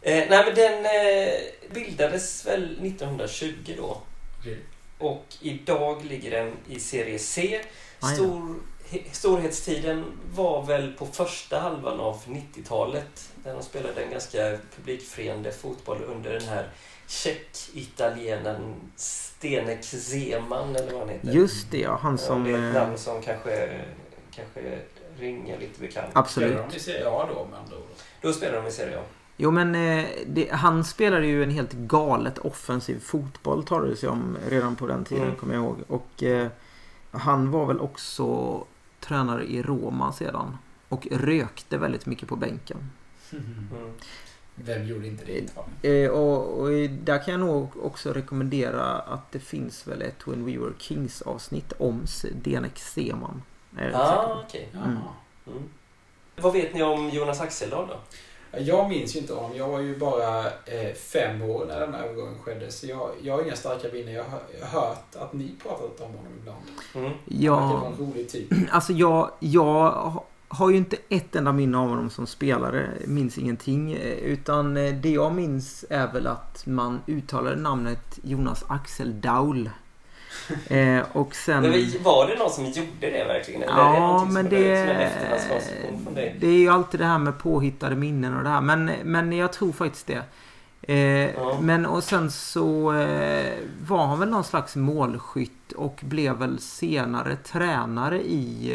[0.00, 1.32] Eh, nej, men den eh,
[1.74, 4.00] bildades väl 1920 då.
[4.40, 4.58] Okej.
[4.98, 7.60] Och idag ligger den i serie C.
[8.00, 8.06] Då.
[8.06, 8.54] Stor,
[8.90, 13.30] he- storhetstiden var väl på första halvan av 90-talet.
[13.44, 16.68] Där de spelade en ganska publikfriande fotboll under den här
[17.06, 21.28] tjeck-italienen Stenek Zeman eller vad han heter.
[21.32, 22.44] Just det ja, han Ja, som...
[22.44, 23.80] det är ett eh, namn som kanske,
[24.30, 24.78] kanske
[25.18, 26.10] ringer lite bekant.
[26.12, 26.48] Absolut.
[26.50, 27.82] Spelar de i Serie A då med andra ord?
[28.20, 29.02] Då spelar de i Serie A.
[29.36, 34.08] Jo men eh, det, han spelade ju en helt galet offensiv fotboll talade det sig
[34.08, 35.36] om redan på den tiden Mm.
[35.36, 35.76] kommer jag ihåg.
[35.88, 36.48] Och eh,
[37.10, 38.58] han var väl också
[39.00, 40.58] tränare i Roma sedan.
[40.88, 42.90] Och rökte väldigt mycket på bänken.
[43.32, 43.92] Mm.
[44.54, 46.04] Vem gjorde inte det Italien?
[46.04, 50.44] Eh, och, och där kan jag nog också rekommendera att det finns väl ett When
[50.46, 53.42] We Were Kings avsnitt om S- Denek Seman.
[53.78, 54.68] Är jag rätt säker Ah, okej.
[54.72, 54.82] Jaha.
[54.84, 54.98] Mm.
[55.46, 55.62] Mm.
[56.36, 57.96] Vad vet ni om Jonas Axeldahl då?
[58.58, 62.02] Jag minns ju inte om, jag var ju bara eh, fem år när den här
[62.04, 62.70] övergången skedde.
[62.72, 64.14] Så jag, jag har inga starka minnen.
[64.14, 64.40] Jag har
[64.80, 66.62] hört att ni pratat om honom ibland.
[66.94, 67.10] Mm.
[67.24, 68.48] Det var Ja, en rolig typ.
[68.70, 70.22] alltså jag, jag
[70.58, 72.88] har ju inte ett enda minne av honom som spelare.
[73.06, 73.92] Minns ingenting.
[73.92, 79.70] eh, Utan eh, det jag minns är väl att man uttalade namnet Jonas Axel Daul.
[80.66, 81.62] Eh, och sen...
[81.62, 83.62] Men var det någon som gjorde det verkligen?
[83.62, 84.70] Eller är det Ja, någonting men det...
[84.76, 86.30] är?
[86.40, 88.60] Det är ju alltid det här med påhittade minnen och det här.
[88.60, 90.22] Men, men jag tror faktiskt det.
[90.82, 91.58] Eh, Ja.
[91.60, 93.52] Men och sen så eh,
[93.88, 98.72] var han väl någon slags målskytt och blev väl senare tränare i...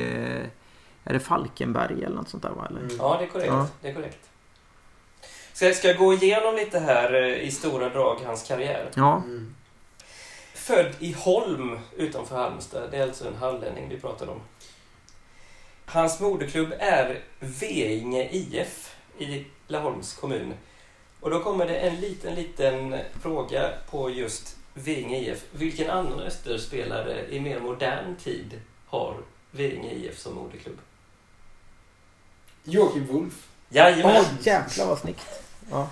[1.09, 2.67] Är det Falkenberg eller något sånt där va?
[2.69, 2.79] Eller?
[2.79, 2.95] Mm.
[2.99, 3.47] Ja, det är korrekt.
[3.47, 3.67] Ja.
[3.81, 4.29] Det är korrekt.
[5.53, 8.89] Ska ska jag gå igenom lite här eh, i stora drag hans karriär?
[8.95, 9.15] Ja.
[9.17, 9.55] Mm.
[10.53, 12.91] Född i Holm utanför Halmstad.
[12.91, 14.41] Det är alltså en hallänning vi pratar om.
[15.85, 20.53] Hans moderklubb är Veinge IF i Laholms kommun.
[21.19, 25.45] Och då kommer det en liten, liten fråga på just Veinge IF.
[25.51, 29.17] Vilken annan Österspelare i mer modern tid har
[29.51, 30.77] Veinge IF som moderklubb?
[32.69, 33.47] Joakim Wolff.
[33.69, 34.15] Jajamän!
[34.17, 35.25] Åh jävlar vad snyggt.
[35.71, 35.89] Ja.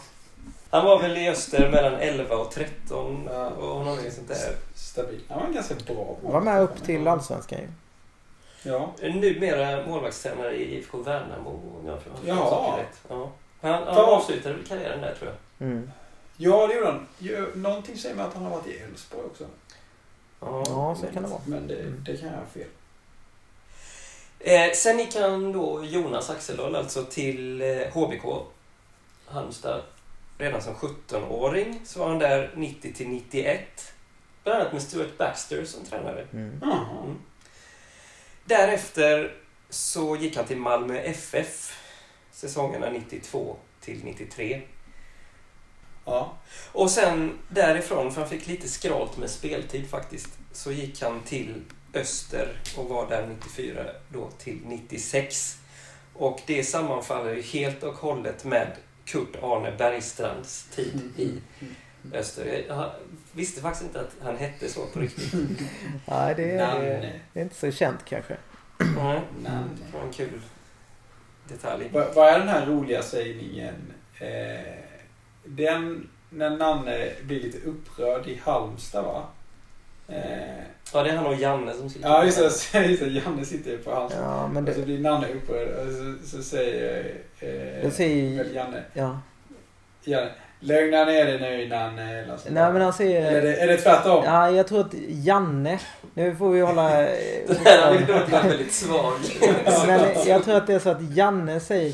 [0.69, 3.47] Han var väl i Öster mellan 11 och 13 Ja.
[3.49, 4.55] och någonting sånt där.
[4.75, 5.19] Stabil.
[5.29, 6.15] Han var ganska bra.
[6.21, 7.67] Var med upp till Allsvenskan ju.
[8.69, 8.91] Ja.
[9.01, 12.49] Numera målvaktstränare i IFK Värnamo om jag förstår Jaha.
[12.49, 13.01] saken rätt.
[13.09, 13.29] Ja.
[13.61, 15.67] Han, han avslutade väl karriären där tror jag.
[15.67, 15.91] Mm.
[16.37, 17.07] Ja, det gjorde han.
[17.61, 19.43] Någonting säger mig att han har varit i Elfsborg också.
[20.39, 21.41] Ja, Ja, så men- kan det vara.
[21.45, 22.67] Men det, det kan jag ha fel.
[24.39, 28.23] Eh, sen gick han då, Jonas Axeldahl, alltså till eh, HBK
[29.25, 29.81] Halmstad.
[30.37, 33.93] Redan som 17-åring så var han där 90 till 91.
[34.43, 36.27] Bland annat med Stuart Baxter som tränare.
[36.33, 36.59] Mm.
[36.61, 37.03] Jaha.
[37.03, 37.17] Mm.
[38.45, 39.35] Därefter
[39.69, 41.79] så gick han till Malmö FF
[42.31, 44.61] säsongerna 92 till 93.
[46.05, 46.37] Ja.
[46.71, 51.61] Och sen därifrån, för han fick lite skralt med speltid faktiskt, så gick han till
[51.97, 55.57] Öster och var där 94 då till 96.
[56.13, 58.67] Och det sammanfaller ju helt och hållet med
[59.05, 61.31] Kurt Arne Bergstrands tid i
[62.13, 62.65] Öster.
[62.67, 62.91] Jag
[63.31, 65.33] visste faktiskt inte att han hette så på riktigt.
[66.05, 68.37] Nej, det är, det är inte så känt kanske.
[68.79, 70.41] Nej, det var en kul
[71.47, 71.89] detalj.
[71.93, 73.93] Vad vad är den här roliga sägningen?
[74.19, 74.73] Eh,
[75.43, 79.25] den när Nanne blir lite upprörd i Halmstad va?
[80.09, 80.15] Eh,
[80.93, 82.37] Ja, det är han och Janne som sitter ja just
[82.73, 84.23] det, just det, Janne sitter ju på Halmstad.
[84.23, 84.85] Ja, men Och så det...
[84.85, 87.11] blir Nanne upprörd och så, så säger
[87.83, 89.19] eh, säger- väl Janne, Ja.
[90.03, 91.45] Janne Lugna ner dig nu.
[91.63, 92.49] Eller så.
[92.49, 93.41] Nej men han Eller är säger...
[93.41, 94.23] det, är det tvärtom?
[94.25, 95.79] Ja, jag tror att Janne...
[96.13, 96.89] Nu får vi hålla...
[97.47, 99.13] Den här hade låtit väldigt svag.
[99.87, 101.93] Men jag tror att det är så att Janne säger,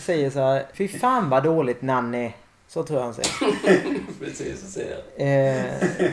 [0.00, 0.64] säger så här.
[0.74, 2.32] Fy fan vad dåligt Nanne.
[2.68, 3.30] Så tror jag han säger.
[4.24, 5.56] Precis, så säger jag.
[5.56, 5.64] Eh,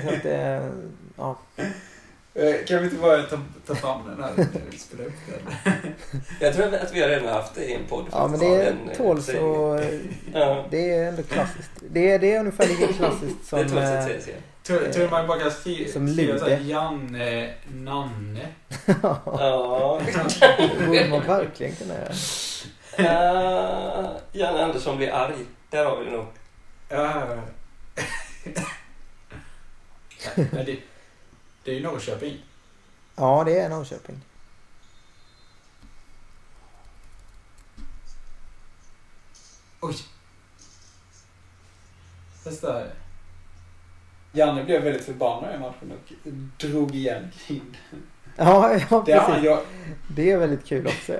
[0.04, 0.70] så att, eh,
[1.18, 1.38] ja.
[2.40, 5.94] Eh, Kan vi inte bara ta, ta fram den här när vi spelar upp den?
[6.40, 8.06] Jag tror att vi har redan haft det i en podd.
[8.12, 9.44] ja, men det en, eh, tål sägning.
[9.44, 9.84] så...
[10.34, 11.70] Ja, Det är ändå klassiskt.
[11.90, 13.60] Det är, det är ungefär lika klassiskt som...
[13.60, 14.40] det tål eh, att sägas igen.
[14.94, 16.58] Tror man bara kan skri- Som skriva såhär.
[16.60, 18.48] Janne, Nanne?
[19.26, 20.02] Ja.
[20.50, 22.14] Det borde man verkligen kunna göra.
[23.00, 25.36] Uh, Janne Andersson blir arg.
[25.70, 26.26] Där har vi det nog.
[26.90, 27.24] Ja.
[30.52, 30.66] Men
[31.68, 32.38] det, är ju Norrköping.
[33.16, 34.22] Ja, det är Norrköping.
[39.82, 39.96] Oj.
[42.44, 42.84] Testa.
[44.32, 48.08] Janne blev väldigt förbannad i matchen och drog igen grinden.
[48.40, 49.44] Ja, ja Det precis.
[49.44, 49.60] jo-
[50.08, 51.14] Det är väldigt kul också.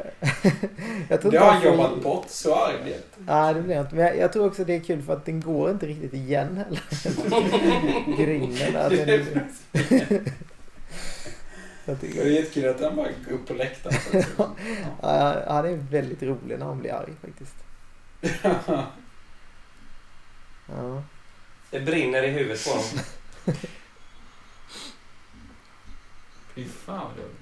[1.10, 2.26] jag tror det har han får- jobbat bort.
[2.30, 3.34] Så arg blev det.
[3.34, 3.96] Nej, det blir jag inte.
[3.96, 6.58] Men jag, jag tror också det är kul för att den går inte riktigt igen
[6.58, 6.82] heller.
[8.18, 8.76] Grinden.
[8.76, 9.42] Att den,
[12.02, 13.96] Det är jättekul att han bara går upp på läktaren.
[15.02, 17.56] ja, han är väldigt rolig när han blir arg faktiskt.
[18.44, 18.84] Ja.
[20.70, 21.04] Ja.
[21.72, 23.00] Det brinner i huvudet på honom.
[26.58, 27.42] Fy fan vad roligt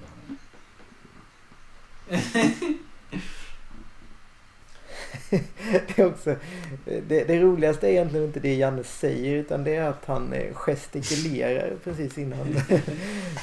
[2.08, 2.74] det
[5.86, 6.36] Det, är också,
[6.84, 10.54] det, det roligaste är egentligen inte det Janne säger utan det är att han eh,
[10.54, 12.54] gestikulerar precis innan.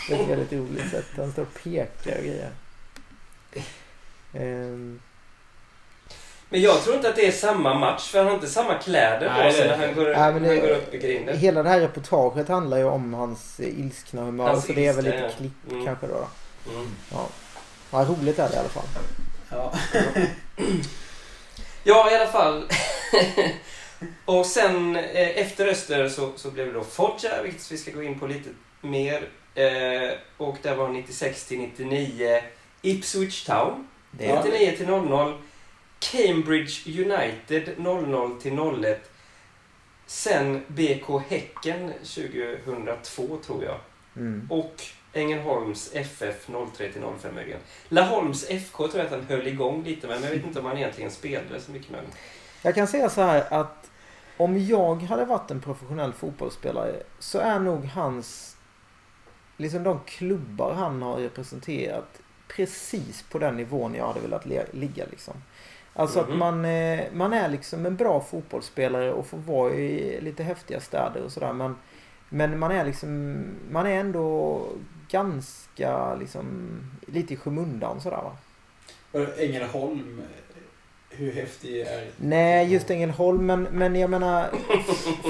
[0.09, 1.05] På ett väldigt roligt sätt.
[1.15, 2.51] Han står och pekar och grejer.
[4.33, 4.99] Ehm,
[6.53, 9.43] men jag tror inte att det är samma match för han har inte samma kläder
[9.45, 11.37] på sig när han går, Nej, men det- han går upp i grinden.
[11.37, 14.47] Hela det här reportaget handlar ju om hans ilskna humör.
[14.47, 15.37] Hans så det är väl ilska, lite ja.
[15.37, 15.85] klipp Mm.
[15.85, 16.27] kanske då.
[16.71, 16.87] Mm.
[17.11, 17.27] Ja.
[17.91, 18.83] ja, roligt är det i alla fall.
[19.51, 19.73] Ja.
[21.83, 22.63] Ja, i alla fall.
[24.25, 28.03] och sen eh, efter Öster så, så blev det då Foggia, vilket vi ska gå
[28.03, 28.49] in på lite
[28.81, 29.27] mer.
[29.55, 32.41] Eh, och det var 96 till 99
[32.81, 33.87] Ipswich Town.
[34.11, 35.33] Det är, 99 till 00.
[36.11, 39.09] Cambridge United 00 till 01.
[40.05, 43.79] Sen BK Häcken 2002 tror jag.
[44.15, 44.47] mm.
[44.51, 44.81] Och
[45.13, 47.59] Ängelholms FF 03 till 05 möjligen.
[47.89, 50.65] Laholms FK tror jag att han höll igång lite med, men jag vet inte om
[50.65, 52.11] han egentligen spelade så mycket med dem.
[52.61, 53.91] Jag kan säga så här att
[54.37, 58.57] om jag hade varit en professionell fotbollsspelare så är nog hans,
[59.57, 65.33] liksom de klubbar han har representerat precis på den nivån jag hade velat ligga liksom.
[65.95, 66.37] Alltså att Mhm.
[66.39, 71.21] man, eh, man är liksom en bra fotbollsspelare och får vara i lite häftiga städer
[71.23, 71.75] och sådär men,
[72.29, 74.61] men man är liksom, man är ändå
[75.09, 78.37] ganska liksom lite i skymundan sådär va.
[79.37, 80.21] Ängelholm,
[81.09, 84.49] hur häftig är Nej, just Ängelholm, men, men jag menar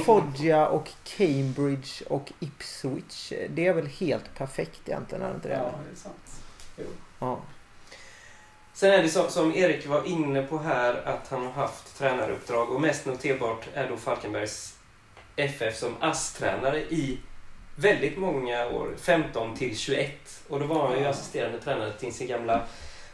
[0.06, 3.34] Foggia och Cambridge och Ipswich.
[3.50, 5.54] Det är väl helt perfekt egentligen, är det inte det?
[5.56, 6.42] Ja, det är sant.
[6.78, 6.86] Jo.
[7.20, 7.40] Ja.
[8.74, 12.72] Sen är det så, som Erik var inne på här att han har haft tränaruppdrag
[12.72, 14.76] och mest noterbart är då Falkenbergs
[15.36, 17.20] FF som ASS-tränare i
[17.76, 20.12] väldigt många år, 15 till 21.
[20.48, 22.64] Och då var han ju assisterande tränare till sin gamla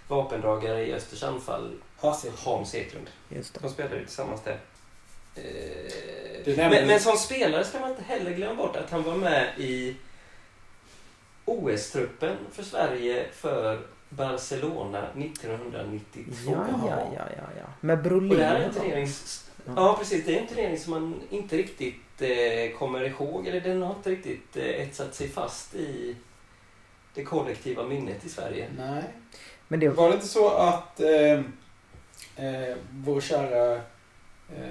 [0.08, 3.10] vapendragare i Östers anfall, Hans Eklund.
[3.62, 4.60] De spelade ju tillsammans där.
[5.36, 9.54] Eh, Men, men som spelare ska man inte heller glömma bort att han var med
[9.58, 9.96] i
[11.46, 16.52] OS-truppen för Sverige för Barcelona 1992.
[16.52, 17.66] Ja, ja, ja, ja, ja.
[17.82, 18.40] Med Och det Brolin.
[18.40, 18.80] är en och så.
[18.82, 19.08] turnering...
[19.66, 19.74] Ja.
[19.76, 20.26] Ja, precis.
[20.26, 23.48] Det är en turnering som man inte riktigt eh, kommer ihåg.
[23.48, 26.16] Eller den har inte riktigt eh, etsat sig fast i
[27.14, 28.68] det kollektiva minnet i Sverige.
[28.78, 29.04] Nej.
[29.68, 31.32] Men det, Var det inte så att eh,
[32.46, 33.74] eh, vår kära
[34.56, 34.70] eh,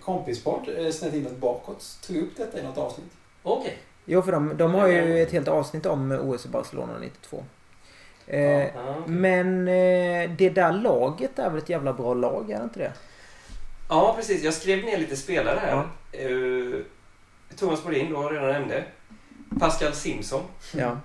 [0.00, 3.12] kompispodd, eh, Snett inåt bakåt, tog upp detta i något avsnitt?
[3.42, 3.78] Okej.
[4.04, 7.44] jo, för de, de har ju ett helt avsnitt om OS i Barcelona 92.
[8.28, 8.70] Eh.
[9.06, 12.92] Men eh, det där laget är väl ett jävla bra lag, är det inte det?
[13.88, 14.42] Ja, precis.
[14.42, 15.70] Jag skrev ner lite spelare här.
[15.70, 16.18] Ja.
[16.18, 16.80] Eh,
[17.56, 18.84] Thomas Brolin, då redan nämnde.
[19.60, 20.42] Pascal Simpson.
[20.74, 20.98] Ja.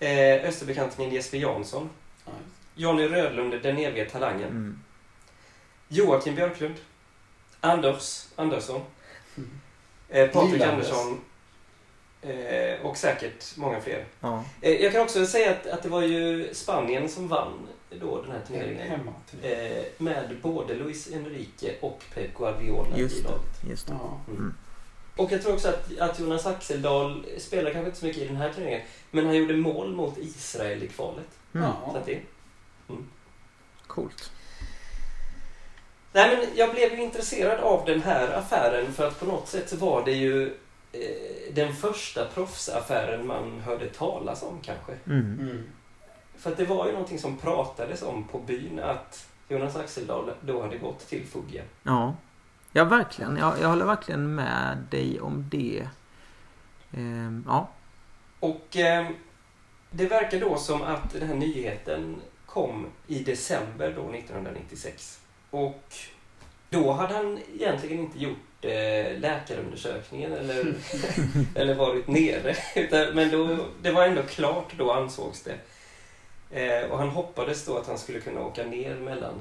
[0.00, 1.90] Eh, Österbekantingen Jesper Jansson.
[2.24, 2.32] Ja.
[2.74, 4.48] Johnny Rödlund, den evige talangen.
[4.48, 4.78] Mm.
[5.88, 6.74] Joakim Björklund.
[7.60, 8.80] Anders Andersson.
[9.36, 9.50] Mm.
[10.08, 10.62] Eh, Patrik.
[10.62, 11.20] Andersson.
[12.22, 14.04] Eh, och säkert många fler.
[14.20, 14.44] Ja.
[14.60, 18.30] Eh, jag kan också säga att, att det var ju Spanien som vann då den
[18.32, 18.88] här turneringen.
[18.90, 19.12] Hemma.
[19.30, 23.28] till- Eh, med både Luis Enrique och Pep Guardiola Just i det.
[23.28, 23.64] laget.
[23.70, 23.92] Just det.
[24.02, 24.20] Ja.
[24.28, 24.54] Mm.
[25.16, 28.36] Och jag tror också att, att Jonas Axeldal spelar kanske inte så mycket i den
[28.36, 28.86] här turneringen.
[29.10, 31.26] Men han gjorde mål mot Israel i kvalet.
[31.54, 31.70] Mm.
[31.92, 32.20] Så det,
[33.86, 34.30] Coolt.
[36.12, 39.68] Nej, men jag blev ju intresserad av den här affären för att på något sätt
[39.70, 40.52] så var det ju eh,
[41.52, 44.92] den första proffsaffären man hörde talas om kanske.
[45.06, 45.40] Mm.
[45.40, 45.64] Mm.
[46.36, 50.62] För att det var ju någonting som pratades om på byn att Jonas Axeldal då
[50.62, 51.62] hade gått till Fugge.
[51.82, 52.14] Ja.
[52.72, 53.36] Ja, verkligen.
[53.36, 55.88] Jag, jag håller verkligen med dig om det.
[56.92, 57.68] Ehm, ja.
[58.40, 59.06] Och eh,
[59.90, 65.20] det verkar då som att den här nyheten kom i december då 1996.
[65.50, 65.94] Och
[66.70, 70.74] då hade han egentligen inte gjort eh, läkarundersökningen eller,
[71.54, 72.56] eller varit nere.
[72.76, 75.58] Utan, men då, det var ändå klart då ansågs det.
[76.50, 79.34] Eh, och han hoppades då att han skulle kunna åka ner mellan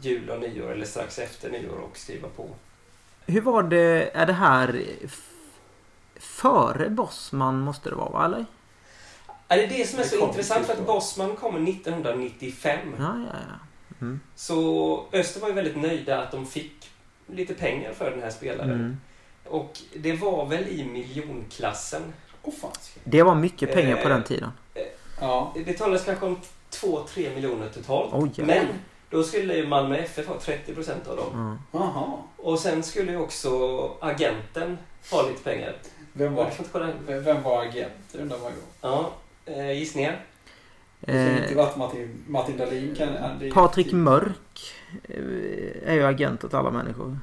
[0.00, 2.48] jul och nyår eller strax efter nyår och skriva på.
[3.26, 4.84] Hur var det, är det här
[6.16, 8.46] före Bosman måste det vara va, eller?
[9.48, 10.86] Ja, Det är det som är Det så intressant för att.
[10.86, 12.78] Bosman kommer 1995.
[12.98, 13.54] Ja, ja, ja.
[14.00, 14.20] Mm.
[14.34, 16.90] Så Öster var ju väldigt nöjda att de fick
[17.32, 18.70] lite pengar för den här spelaren.
[18.70, 19.00] Mm.
[19.44, 22.02] Och det var väl i miljonklassen.
[22.60, 22.70] Fan.
[23.04, 24.50] Det var mycket pengar på Eh, den tiden.
[25.20, 25.54] Ja.
[25.66, 28.10] Det talades kanske om 2-3 miljoner totalt.
[28.12, 28.54] Oj, jävlar.
[28.54, 28.66] Men
[29.10, 31.32] då skulle ju Malmö FF ha 30 procent av dem.
[31.34, 31.58] Mm.
[31.72, 32.18] Jaha.
[32.36, 33.50] Och sen skulle ju också
[34.00, 34.78] agenten
[35.10, 35.76] ha lite pengar.
[36.12, 36.50] Vem var,
[37.06, 37.92] vem vem var agent?
[38.12, 38.58] Det undrar man ju.
[38.80, 39.10] Ja,
[39.46, 40.20] eh, gissningar?
[41.06, 42.94] Kan inte Eh, varit Martin, Martin Dahlin.
[42.98, 44.74] Kan, är- Patrik Mörk
[45.08, 47.18] eh, är ju agent åt alla människor.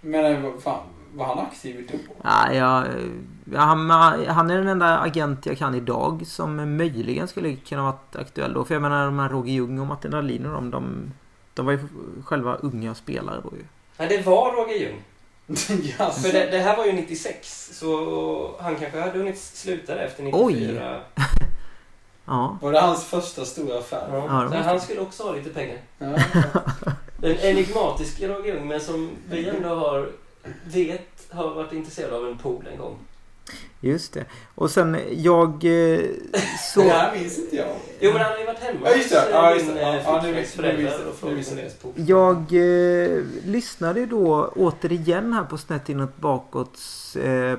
[0.00, 0.80] Men eh, vad fan,
[1.14, 1.98] var han aktiv då?
[2.22, 2.84] Ja, jag,
[3.54, 3.90] ja, han,
[4.26, 8.64] han är den enda agent jag kan idag som möjligen skulle kunna varit aktuell då.
[8.64, 11.12] För jag menar de här Roger Ljung och Martin Dahlin och de, de,
[11.54, 11.78] de var ju
[12.24, 13.64] själva unga spelare då ju.
[13.98, 15.02] Nej, det var Roger Ljung.
[15.98, 16.20] Jaså?
[16.20, 21.00] För det, det här var ju 96, så han kanske hade hunnit sluta efter 94.
[22.28, 22.58] Ja.
[22.62, 24.08] Var det hans första stora affär?
[24.12, 24.42] Ja.
[24.42, 25.78] Måste- han skulle också ha lite pengar.
[25.98, 26.06] Ja.
[27.20, 30.08] Den enigmatiska Roger Ljung, men som vi ändå har
[30.64, 32.96] vet har varit intresserad av en pool en gång.
[33.80, 34.24] Just det.
[34.54, 36.00] Och sen jag eh,
[36.74, 36.80] så...
[36.80, 37.66] Det här minns inte jag.
[38.00, 39.16] Jo, men han har ju varit hemma Ja, just det.
[39.20, 39.72] hos, eh, Ja, just det.
[39.72, 40.32] din, Ja, eh, ja, nu
[41.82, 41.92] pool.
[41.96, 42.36] Jag
[43.16, 47.58] eh, lyssnade då återigen här på Snett inåt bakåts eh,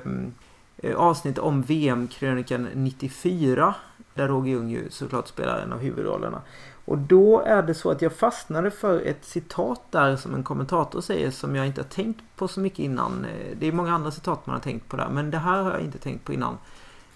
[0.82, 3.74] eh, avsnitt om VM-krönikan 94.
[4.20, 6.42] Där Roger Ljung ju såklart spelar en av huvudrollerna.
[6.84, 11.00] Och då är det så att jag fastnade för ett citat där som en kommentator
[11.00, 13.24] säger som jag inte har tänkt på så mycket innan.
[13.24, 15.70] Eh, det är många andra citat man har tänkt på där men det här har
[15.70, 16.58] jag inte tänkt på innan.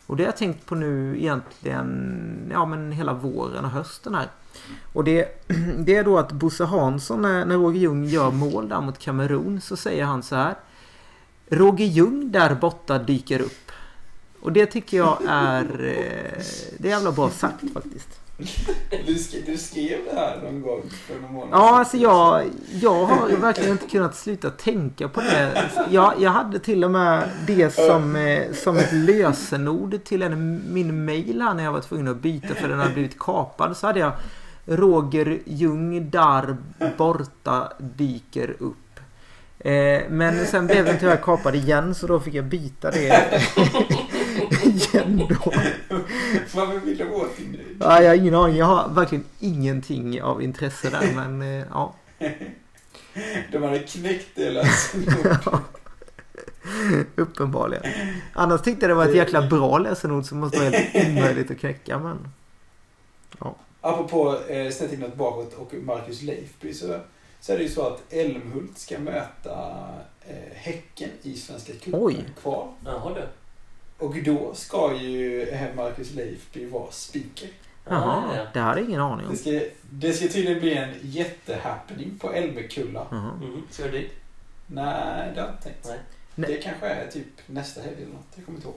[0.07, 4.29] Och det har jag tänkt på nu egentligen ja, men hela våren och hösten här.
[4.93, 8.81] Och det, det är då att Bosse Hansson, när, när Roger Ljung gör mål där
[8.81, 10.55] mot Kamerun, så säger han så här.
[11.49, 13.64] Roger Ljung där borta dyker upp.
[14.45, 15.65] Och det tycker jag är...
[15.65, 16.43] eh,
[16.79, 18.09] Det är jävla bra sagt faktiskt.
[19.07, 22.45] Du, sk du skrev det här någon gång för någon månad Ja, alltså jag,
[22.81, 25.71] jag har verkligen inte kunnat sluta tänka på det.
[25.91, 31.05] Jag, jag hade till och med det som, eh, som ett lösenord till en, min
[31.05, 33.77] mail här när jag var tvungen att byta för den hade blivit kapad.
[33.77, 34.13] Så hade jag
[34.67, 36.57] Roger Ljung där
[36.99, 38.77] borta dyker upp.
[39.59, 43.41] Eh, men sen blev den tyvärr kapad igen så då fick jag byta det
[44.95, 45.35] igen då.
[46.55, 47.67] Varför vill du åt din grej?
[47.81, 48.57] Ja, jag har ingen aning.
[48.57, 51.95] Jag har verkligen ingenting av intresse där men eh, ja.
[53.53, 55.41] De hade knäckt det lösenordet.
[57.17, 57.85] Uppenbarligen.
[58.33, 61.59] Annars tyckte jag det var ett jäkla bra lösenord som måste vara helt omöjligt att
[61.59, 62.19] knäcka men...
[63.87, 67.01] Apropå eh, snett bakåt och Marcus Leifby så,
[67.41, 69.85] så är det ju så att Älmhult ska möta
[70.27, 72.25] eh, Häcken i Svenska cupen Oj.
[72.41, 72.69] kvar.
[72.85, 73.23] Jaha du.
[74.05, 77.49] Och då ska ju eh, Marcus Leifby vara speaker.
[77.89, 78.47] Jaha, Ah, ja.
[78.53, 79.37] det hade jag ingen aning Det om.
[79.37, 83.07] ska, det ska tydligen bli en jättehappening på Älmekulla.
[83.11, 83.31] Jaha.
[83.43, 84.11] Mm, ska du dit?
[84.67, 85.89] Nej, det har jag inte tänkt.
[86.37, 86.49] Nej.
[86.49, 88.27] Det kanske är typ nästa helg eller något.
[88.35, 88.77] Jag kommer inte ihåg.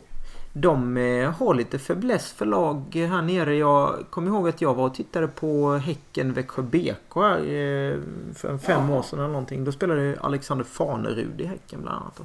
[0.54, 3.56] De eh, har lite fäbless för lag här nere.
[3.56, 7.95] Jag kommer ihåg att jag var och tittade på Häcken Växjö BK här eh,
[8.36, 8.97] för fem Jaha.
[8.99, 9.64] år sedan eller någonting.
[9.64, 12.16] Då spelade Alexander Fanerud i Häcken bland annat.
[12.18, 12.24] då.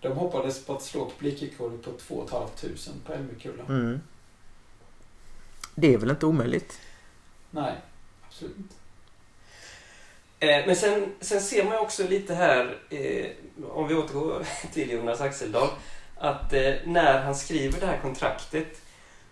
[0.00, 2.48] De hoppades på att slå publikrekordet på 2 500
[3.06, 3.64] på Älmekulla.
[3.68, 4.00] Mm.
[5.74, 6.80] Det är väl inte omöjligt?
[7.50, 7.74] Nej,
[8.28, 8.74] absolut inte.
[10.40, 13.26] Eh, men sen, sen ser man också lite här, eh,
[13.70, 15.68] om vi återgår till Jonas Axeldal,
[16.16, 18.80] att eh, när han skriver det här kontraktet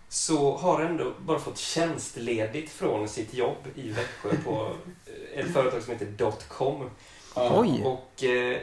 [0.08, 4.72] så har han ändå bara fått tjänstledigt från sitt jobb i Växjö på
[5.06, 6.90] eh, ett företag som heter Dotcom.
[7.34, 7.82] Oj.
[7.84, 8.58] Och eh,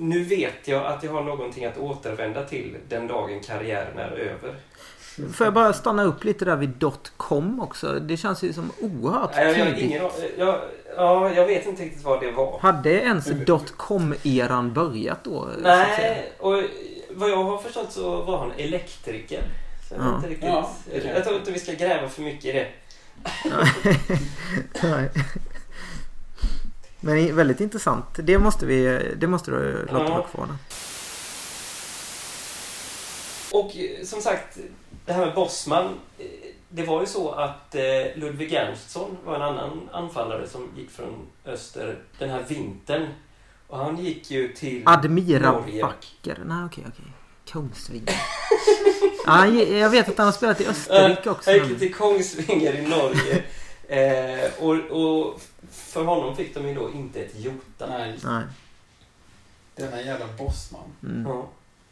[0.00, 4.54] nu vet jag att jag har någonting att återvända till den dagen karriären är över.
[5.32, 6.84] Får jag bara stanna upp lite där vid
[7.16, 7.92] .com också?
[7.92, 10.02] Det känns ju som oerhört Nej, jag, jag, ingen,
[10.38, 10.60] jag,
[10.96, 12.58] ja, jag vet inte riktigt vad det var.
[12.60, 15.48] Hade ens dotcom-eran börjat då?
[15.62, 16.62] Nej, och
[17.10, 19.42] vad jag har förstått så var han elektriker.
[19.88, 20.16] Så jag, Ja.
[20.16, 20.48] inte riktigt.
[20.48, 20.70] Ja,
[21.14, 22.66] jag tror inte vi ska gräva för mycket i det.
[24.82, 25.08] Nej.
[27.00, 28.04] Men väldigt intressant.
[28.16, 30.10] Det måste vi, det måste du låta Ja.
[30.10, 30.48] vara kvar.
[33.52, 34.58] Och eh, som sagt,
[35.06, 35.84] det här med Bosman.
[36.18, 36.24] eh,
[36.68, 37.82] Det var ju så att eh,
[38.16, 43.06] Ludvig Ernstsson var en annan anfallare som gick från öster den här vintern.
[43.66, 45.82] Och han gick ju till Admira Norge.
[45.82, 46.38] Wacker.
[46.44, 47.04] Nej, okej, okej.
[47.52, 48.14] Kongsvinger.
[49.26, 51.50] ja, jag vet att han har spelat i Österrike också.
[51.50, 53.42] Han gick till Kongsvinger i Norge.
[53.96, 57.86] Eh, och, och för honom fick de ju då inte ett jota.
[57.88, 58.44] Nej, Nej.
[59.76, 60.84] denna jävla bossman.
[61.02, 61.26] Mm.
[61.32, 61.46] Ja.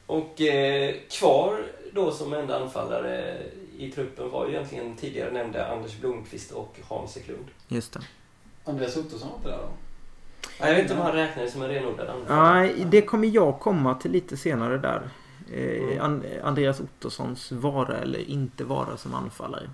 [0.06, 3.42] Och eh, kvar då som enda anfallare
[3.78, 7.44] i truppen var ju egentligen tidigare nämnde Anders Blomqvist och Hans Eklund.
[7.68, 8.00] Just det.
[8.64, 9.68] Andreas Ottosson var inte där då?
[10.58, 12.54] Jag vet inte om han räknades som en renodlad anfallare.
[12.60, 15.02] Nej, det kommer jag komma till lite senare där.
[15.52, 16.00] Eh, Mm.
[16.00, 19.70] An- Andreas Ottossons vara eller inte vara som anfallare.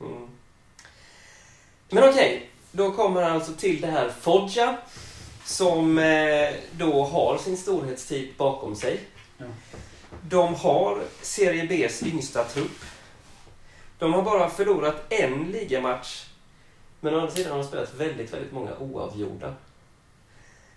[0.00, 0.28] Mm.
[1.90, 4.76] Men okej, då kommer han alltså till det här Foggia.
[5.44, 9.00] Som eh, då har sin storhetstid bakom sig.
[9.38, 9.46] Ja.
[10.22, 12.84] De har Serie B's yngsta trupp.
[13.98, 16.26] De har bara förlorat en ligamatch.
[17.00, 19.54] Men å andra sidan har de spelat väldigt, väldigt många oavgjorda.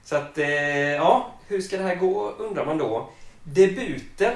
[0.03, 0.49] Så att, eh,
[0.91, 3.09] ja, hur ska det här gå undrar man då.
[3.43, 4.35] Debuten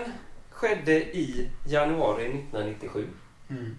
[0.49, 3.07] skedde i januari 1997.
[3.49, 3.77] Mm.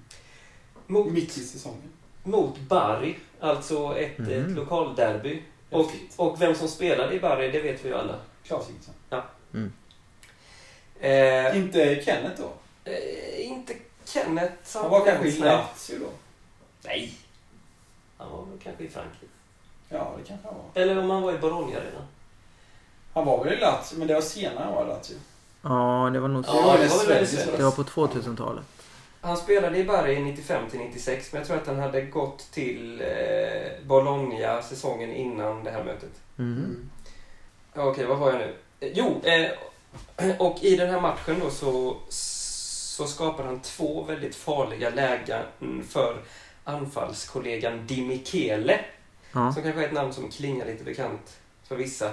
[0.86, 1.91] Mot Mitt i säsongen.
[2.22, 4.30] Mot Bari, alltså ett, Mhm.
[4.30, 5.42] ett lokalderby.
[5.70, 8.14] Och, och vem som spelade i Bari, det vet vi ju alla.
[8.44, 8.94] Klas Sigurdsson.
[11.00, 12.52] Eh, Inte Kenneth då?
[12.90, 15.38] eh, inte Kenneth Han var kanske i.
[15.38, 16.06] Lazio då?
[16.84, 17.12] Nej.
[18.18, 19.26] Han var väl kanske i Frankrike.
[19.88, 20.82] Ja, det kanske han var.
[20.82, 22.02] Eller om han var i Bologna redan.
[23.14, 25.16] Han var väl i Lazio, men det var senare han var i Lazio.
[25.62, 26.52] Ja, det var nog så.
[26.56, 27.56] Ja, var det var.
[27.58, 28.64] Det var på 2000-talet.
[29.24, 33.00] Han spelade i Bari 95 till 96, men jag tror att han hade gått till
[33.00, 36.10] eh, Bologna säsongen innan det här mötet.
[36.38, 36.90] Mm.
[37.74, 38.54] Ja, Okej, vad var jag nu?
[38.80, 39.50] Eh, Jo, eh,
[40.38, 45.42] och i den här matchen då så, så skapar han två väldigt farliga lägen
[45.88, 46.16] för
[46.64, 48.80] anfallskollegan Di Michele.
[49.32, 49.52] Ja.
[49.52, 52.10] Som kanske är ett namn som klingar lite bekant för vissa.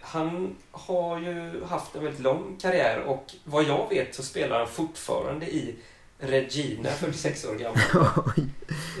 [0.00, 4.68] Han har ju haft en väldigt lång karriär och vad jag vet så spelar han
[4.68, 5.74] fortfarande i
[6.20, 7.80] Regina, 46 år gammal,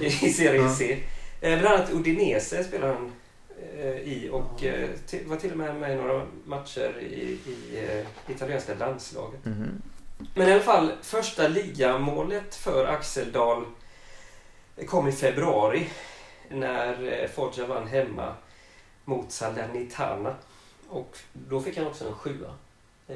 [0.00, 0.68] i Serie.
[0.68, 1.02] C.
[1.40, 3.12] Eh, Bland annat Udinese spelar han
[3.78, 4.88] eh, i och eh,
[5.26, 9.44] var till och med med i några matcher i, i italienska landslaget.
[9.44, 9.82] Mhm.
[10.34, 13.64] Men i alla fall, första ligamålet för Axel Dahl
[14.86, 15.88] kom i februari
[16.48, 18.34] när Foggia vann hemma
[19.04, 20.34] mot Salernitana.
[20.88, 22.54] Och då fick han också en sjua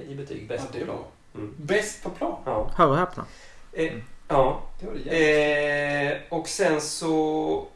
[0.09, 0.49] i betyg.
[0.49, 1.05] Bäst det på plan.
[1.35, 1.55] Mm.
[1.57, 2.43] bäst på plan.
[2.45, 2.71] Ja.
[2.77, 3.27] Hör och häpna.
[3.75, 3.93] Eh,
[4.29, 4.63] ja.
[4.81, 6.23] Det var det jävligt.
[6.33, 7.67] Eh, och sen så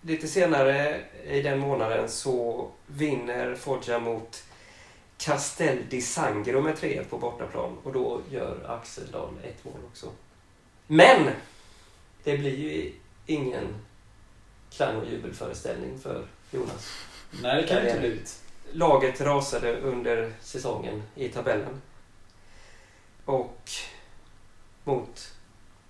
[0.00, 4.44] lite senare i den månaden så vinner Foggia mot
[5.18, 10.06] Castel di Sangro med 3 på bortaplan och då gör Axel Dahl ett mål också.
[10.86, 11.30] Men!
[12.24, 12.92] Det blir ju
[13.26, 13.74] ingen
[14.70, 16.90] klang och jubelföreställning för Jonas.
[17.42, 18.38] Nej, det kan det inte bli ut.
[18.72, 21.82] Laget rasade under säsongen i tabellen.
[23.24, 23.70] Och
[24.86, 25.32] mot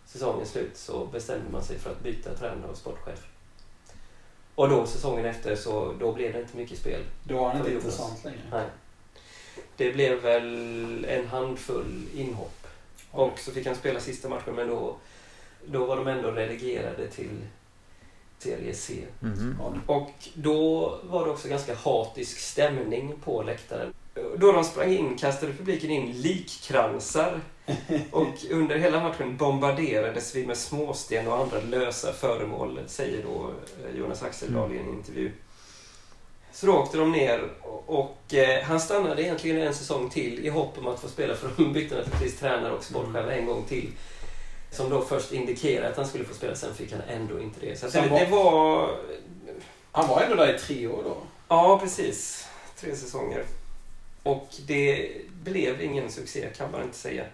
[0.05, 3.27] säsongens slut så bestämde man sig för att byta tränare och sportchef.
[4.55, 7.05] Och då säsongen efter så då blev det inte mycket spel.
[7.25, 8.41] Då var han inte intressant längre.
[8.51, 8.67] Nej.
[9.77, 12.67] Det blev väl en handfull inhopp.
[13.11, 14.97] Och så fick han spela sista matchen men då,
[15.67, 17.47] då var de ändå relegerade till
[18.39, 19.05] Serie C.
[19.21, 19.57] Mhm.
[19.59, 23.95] Ja, Och då var det också ganska hatisk stämning på läktaren.
[24.37, 27.41] Då de sprang in kastade publiken in likkransar
[28.11, 33.51] och under hela matchen bombarderades vi med småsten och andra lösa föremål, säger då
[33.89, 35.31] eh, Jonas Axeldal i en intervju.
[36.53, 37.49] Så då åkte de ner
[37.87, 41.51] och, eh, han stannade egentligen en säsong till i hopp om att få spela för
[41.57, 43.91] de bytte naturligtvis tränare och sportchef en gång till.
[44.71, 47.77] Som då först indikerade att han skulle få spela, sen fick han ändå inte det.
[47.81, 48.91] Så det, var- det var
[49.93, 51.17] Han var ändå där i tre år då.
[51.49, 52.47] Ja, precis.
[52.81, 53.45] Tre säsonger.
[54.27, 55.13] Och det
[55.45, 57.25] blev ingen succé, kan man inte säga.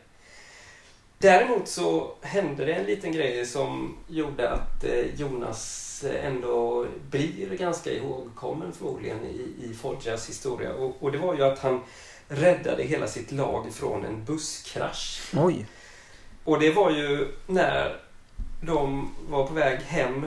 [1.18, 7.56] Däremot så hände det en liten grej som gjorde att eh, Jonas eh, ändå blir
[7.56, 10.74] ganska ihågkommen förmodligen i, i Foggias historia.
[10.74, 11.80] Och, och det var ju att han
[12.28, 15.30] räddade hela sitt lag från en busskrasch.
[15.36, 15.66] Oj.
[16.44, 18.00] Och det var ju när
[18.60, 20.26] de var på väg hem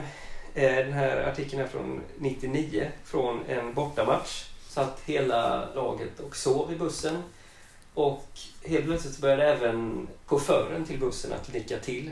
[0.56, 4.44] Eh, Den här artikeln är från 99, från en bortamatch.
[4.76, 7.22] Satt hela laget och sov i bussen.
[7.94, 8.28] Och
[8.64, 12.10] helt plötsligt började även chauffören till bussen att nicka till.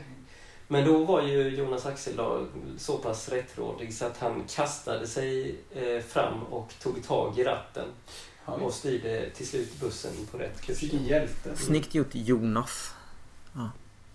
[0.67, 2.47] Men då var ju Jonas Axeldal
[2.77, 7.87] så pass rättrådig så att han kastade sig eh, fram och tog tag i ratten
[8.45, 10.83] Ja, och styrde till slut bussen på rätt kurs.
[10.83, 11.55] Hjälte.
[11.55, 12.93] Snyggt gjort Jonas.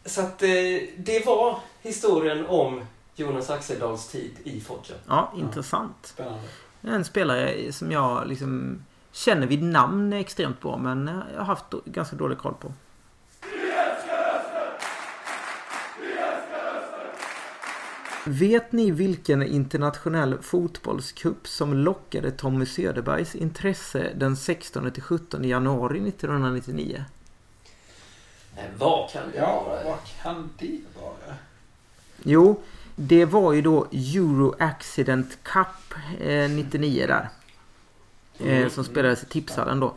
[0.05, 0.48] Så att eh,
[0.96, 2.84] det var historien om
[3.14, 4.96] Jonas Axeldals tid i Foggia.
[5.07, 5.96] Ja, intressant.
[6.03, 6.48] Spännande.
[6.83, 12.16] En spelare som jag liksom känner vid namn extremt bra men jag har haft ganska
[12.16, 12.72] dålig koll på.
[18.24, 26.09] Vet ni vilken internationell fotbollscup som lockade Tommy Söderbergs intresse den 16 till 17 januari
[26.09, 27.05] 1999?
[28.57, 29.85] Eh, vad kan det Ja, vara?
[29.85, 31.37] vad kan det vara?
[32.22, 32.61] Jo,
[33.03, 37.28] det var ju då Euro Accident Cup eh, 99 där.
[38.38, 38.70] Eh, Mm.
[38.70, 39.94] som spelades i Tipshallen då.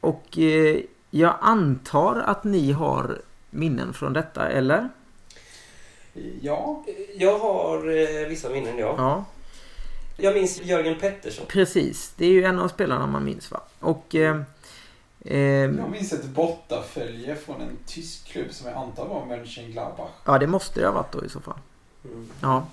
[0.00, 0.80] Och eh,
[1.10, 3.18] jag antar att ni har
[3.50, 4.88] minnen från detta, eller?
[6.40, 6.84] Ja,
[7.14, 8.94] Jag har eh, vissa minnen, ja.
[8.98, 9.24] Ja,
[10.16, 11.46] Jag minns Jörgen Pettersson.
[11.48, 12.12] precis.
[12.16, 13.60] Det är ju en av spelarna man minns va?
[13.80, 14.14] Och...
[14.14, 14.40] Eh,
[15.24, 20.10] eh, jag minns ett bortafölje från en tysk klubb som jag antar var Mönchengladbach.
[20.24, 21.58] ja, det måste det ha varit då i så fall.
[22.04, 22.26] Mm.
[22.40, 22.66] Ja.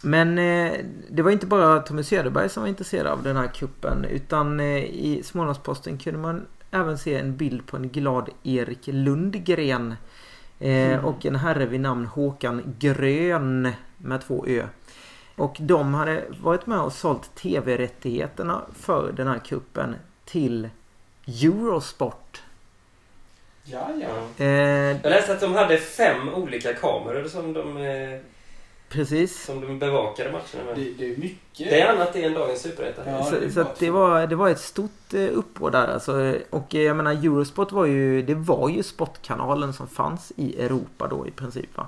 [0.00, 0.72] Men eh,
[1.10, 4.84] det var inte bara Tommy Söderberg som var intresserad av den här kuppen utan eh,
[4.84, 9.94] i Smålandsposten kunde man även se en bild på en glad Erik Lundgren
[10.60, 11.04] eh, Mm.
[11.04, 14.66] och en herre vid namn Håkan Grön med två ö.
[15.36, 20.68] Och de hade varit med och sålt tv-rättigheterna för den här kuppen till
[21.26, 22.42] Eurosport.
[23.64, 24.44] Ja, ja.
[24.44, 24.48] Eh,
[25.02, 28.20] Jag läste att de hade fem olika kameror som de, eh,
[28.94, 29.44] precis.
[29.44, 30.76] som de bevakade matcherna med.
[30.76, 31.70] Det, det är mycket.
[31.70, 33.02] Det är annat än dagens superetta.
[33.06, 33.92] Ja, det är så att det, så.
[33.92, 36.36] var, det var ett stort eh, uppbåd där alltså.
[36.50, 41.06] Och eh, jag menar Eurosport var ju, det var ju sportkanalen som fanns i Europa
[41.08, 41.86] då i princip va.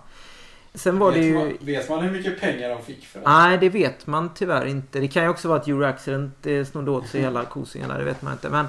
[0.74, 1.34] Sen var det vet, ju...
[1.34, 3.28] man, vet man hur mycket pengar de fick för det?
[3.28, 5.00] Nej, det vet man tyvärr inte.
[5.00, 7.98] Det kan ju också vara att Euro Accident eh, snodde åt sig hela kosingen där,
[7.98, 8.48] det vet man inte.
[8.48, 8.66] Men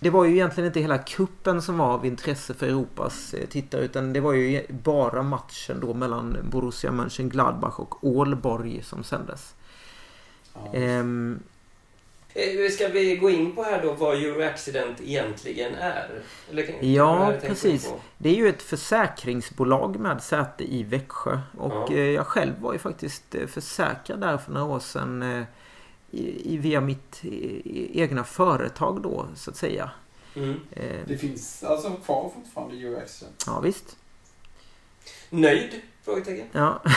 [0.00, 3.80] det var ju egentligen inte hela kuppen som var av intresse för Europas eh, tittare
[3.84, 9.54] utan det var ju bara matchen då mellan Borussia Mönchengladbach och Ålborg som sändes.
[10.54, 10.72] Ja.
[10.78, 11.40] Ehm,
[12.34, 16.22] Eh, Ska vi gå in på här då vad Euro Accident egentligen är?
[16.66, 17.92] Kan- Ja, precis.
[18.18, 21.38] Det är ju ett försäkringsbolag med säte i Växjö.
[21.58, 21.94] Och Ja.
[21.94, 25.44] eh, jag själv var ju faktiskt försäkrad där för några år sedan.
[26.10, 29.90] I, i, via mitt eh, egna företag då, så att säga.
[30.36, 30.60] Mm.
[30.70, 33.44] Eh, Det finns alltså kvar fortfarande Accident.
[33.46, 33.96] ja, visst.
[35.30, 35.80] Nöjd?
[36.04, 36.46] Frågetecken.
[36.52, 36.82] Ja.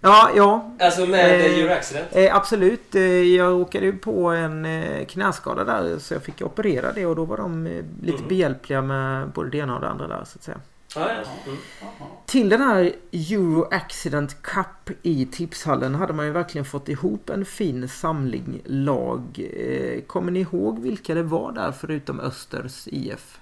[0.00, 0.70] ja, ja.
[0.80, 2.08] Alltså med Eh, Euro Accident?
[2.12, 2.94] Eh, absolut.
[2.94, 7.16] Eh, jag råkade ju på en eh, knäskada där så jag fick operera det och
[7.16, 8.28] då var de eh, lite Mm.
[8.28, 10.60] behjälpliga med både det ena och det andra där så att säga.
[10.96, 11.10] Ja.
[11.10, 11.58] Mm.
[11.80, 12.08] Jaha.
[12.26, 17.44] Till den här Euro Accident Cup i Tipshallen hade man ju verkligen fått ihop en
[17.44, 19.22] fin samling lag.
[19.56, 23.38] Eh, Kommer ni ihåg vilka det var där förutom Östers IF?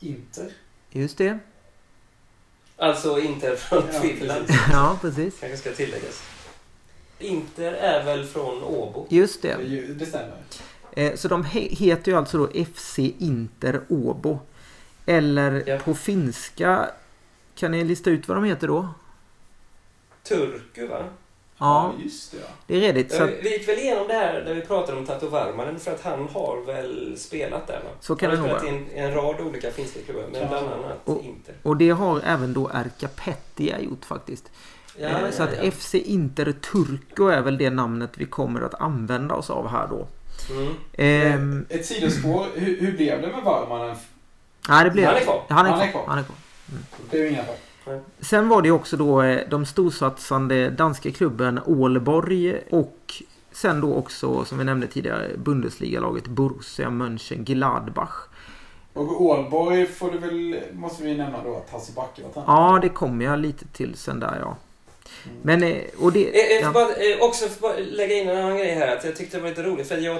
[0.00, 0.50] Inter.
[0.90, 1.38] Just det.
[2.76, 4.46] Alltså Inter från Ja, Finland.
[4.46, 4.62] precis.
[4.72, 5.40] Ja, precis.
[5.40, 6.22] Kanske ska tilläggas.
[7.18, 9.06] Inter är väl från Åbo?
[9.10, 9.54] Just Det, det.
[9.54, 10.36] är ju- det stämmer.
[10.92, 14.38] Eh, Så de he- heter ju alltså då FC Inter Åbo.
[15.06, 15.78] Eller Ja.
[15.78, 16.90] på finska,
[17.54, 18.88] kan ni lista ut vad de heter då?
[20.22, 21.04] Turku va?
[21.58, 22.46] Ja, just det ja.
[22.66, 23.12] det är redigt.
[23.12, 25.90] Så, Ja, vi gick väl igenom det här när vi pratade om Tato Varmanen för
[25.94, 27.90] att han har väl spelat där va?
[28.00, 28.66] så kan han det nog vara.
[28.66, 30.48] i en, en rad olika finska klubbar, men Ja.
[30.48, 31.54] bland annat Och- Inter.
[31.62, 34.50] Och det har även då Erka Pettia gjort faktiskt.
[34.98, 35.70] Ja, Eh, ja, Så att ja.
[35.70, 40.06] FC Inter Turku är väl det namnet vi kommer att använda oss av här då.
[40.50, 40.74] Mm.
[40.92, 42.46] Ehm, Ett sidospår.
[42.54, 43.96] Hur, hur blev det med Varmanen?
[44.68, 45.06] Nej, det blev...
[45.06, 45.42] Han är kvar.
[45.48, 46.02] Han är Han är kvar.
[46.02, 46.04] kvar.
[46.08, 46.36] Han är kvar.
[47.10, 47.54] Det är ju inga fall.
[48.20, 52.98] Sen var det också då eh, de storsatsande danska klubben Ålborg och
[53.52, 58.14] sen då också som vi nämnde tidigare Bundesliga-laget Borussia Mönchengladbach.
[58.92, 62.72] Och Ålborg får du väl, måste vi nämna då att Hasse Backe var tränare.
[62.72, 64.56] Ja, det kommer jag lite till sen där ja.
[65.24, 65.36] Mm.
[65.42, 66.24] Men eh, och det...
[66.40, 66.86] Eh, eh, Ja, bara,
[67.28, 68.96] också bara lägga in en annan grej här.
[68.96, 70.18] Att jag tyckte det var lite roligt för jag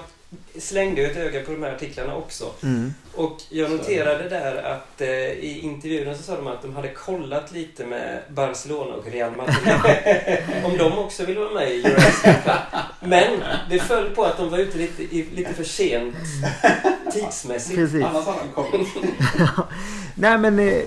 [0.59, 2.51] slängde ju ett öga på de här artiklarna också.
[2.63, 6.89] mm, Och jag noterade där att eh, i intervjun så sa de att de hade
[6.89, 9.75] kollat lite med Barcelona och Real Madrid.
[10.65, 12.59] om de också ville vara med i Eurospeak.
[13.01, 16.15] Men det föll på att de var ute lite, i, lite för sent
[17.13, 17.77] tidsmässigt.
[17.77, 18.05] precis.
[18.05, 18.89] Annars hade han kommit.
[20.15, 20.83] Nej men eh,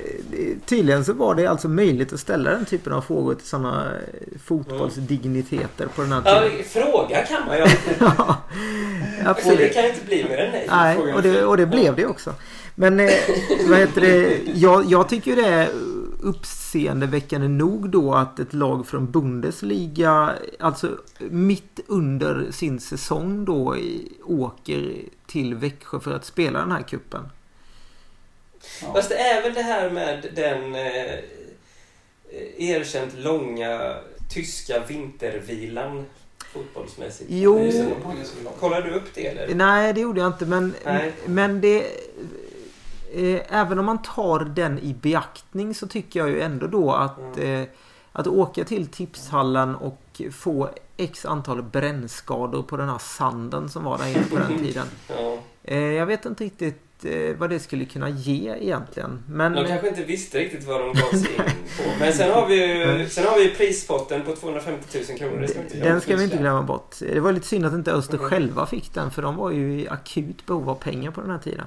[0.65, 3.91] tydligen så var det alltså möjligt att ställa den typen av frågor till sådana
[4.45, 6.63] fotbollsdigniteter på den här Ja, tiden.
[6.65, 7.63] fråga kan man ju.
[7.99, 9.73] Ja, Och det absolut.
[9.73, 10.67] kan inte bli mer än nej.
[10.69, 12.33] Nej, och det, och det blev det också.
[12.75, 13.09] Men eh,
[13.69, 14.39] vad heter det?
[14.53, 15.69] Jag, jag tycker det är
[16.21, 20.89] uppseendeväckande nog då att ett lag från Bundesliga, alltså
[21.29, 23.75] mitt under sin säsong då,
[24.23, 24.95] åker
[25.27, 27.21] till Växjö för att spela den här kuppen.
[28.81, 28.93] Ja.
[28.93, 31.19] Fast det är väl det här med den eh,
[32.57, 33.95] erkänt långa
[34.29, 36.05] tyska vintervilan
[36.53, 37.29] fotbollsmässigt.
[37.29, 37.71] Jo.
[38.59, 39.55] Kollar du upp det eller?
[39.55, 40.45] Nej, det gjorde jag inte.
[40.45, 41.13] Men, Nej.
[41.25, 41.85] men det...
[43.13, 47.37] Eh, även om man tar den i beaktning så tycker jag ju ändå då att,
[47.37, 47.61] eh,
[48.11, 53.97] att åka till tipshallen och få x antal brännskador på den här sanden som var
[53.97, 54.87] där inne på den tiden.
[55.07, 55.37] Ja.
[55.67, 59.23] Eh, jag vet inte riktigt eh, vad det skulle kunna ge egentligen.
[59.29, 59.53] Men...
[59.53, 61.37] De kanske inte visste riktigt vad de gav sig in
[61.77, 61.83] på.
[61.99, 65.41] Men sen har vi ju, sen har vi prispotten på 250 000 kronor.
[65.41, 65.59] Det ska.
[65.83, 66.95] Den ska vi inte glömma bort.
[66.99, 69.87] Det var lite synd att inte Öster själva fick den för de var ju i
[69.89, 71.65] akut behov av pengar på den här tiden.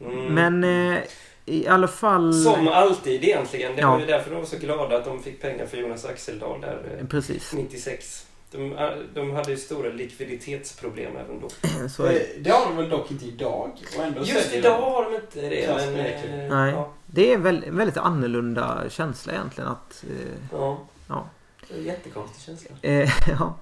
[0.00, 0.34] Mm.
[0.34, 0.98] Men eh,
[1.46, 2.34] i alla fall...
[2.34, 3.76] Som alltid egentligen.
[3.76, 3.90] Det Ja.
[3.90, 7.04] var ju därför de var så glada att de fick pengar för Jonas Axeldal där
[7.10, 7.52] Precis.
[7.52, 8.26] 96.
[8.50, 11.48] De, eh, de hade ju stora likviditetsproblem även då.
[11.88, 12.18] Så är det.
[12.18, 13.72] Det, det har de väl dock inte idag?
[13.98, 14.82] Och ändå Just idag de.
[14.92, 15.76] har de inte det.
[15.76, 16.72] Men, eh, Nej.
[16.72, 20.04] Ja, Det är en väldigt annorlunda känsla egentligen att...
[20.10, 20.78] Eh, ja.
[21.08, 21.28] Ja.
[21.76, 22.76] Jättekonstig känsla.
[22.82, 23.54] eh, ja.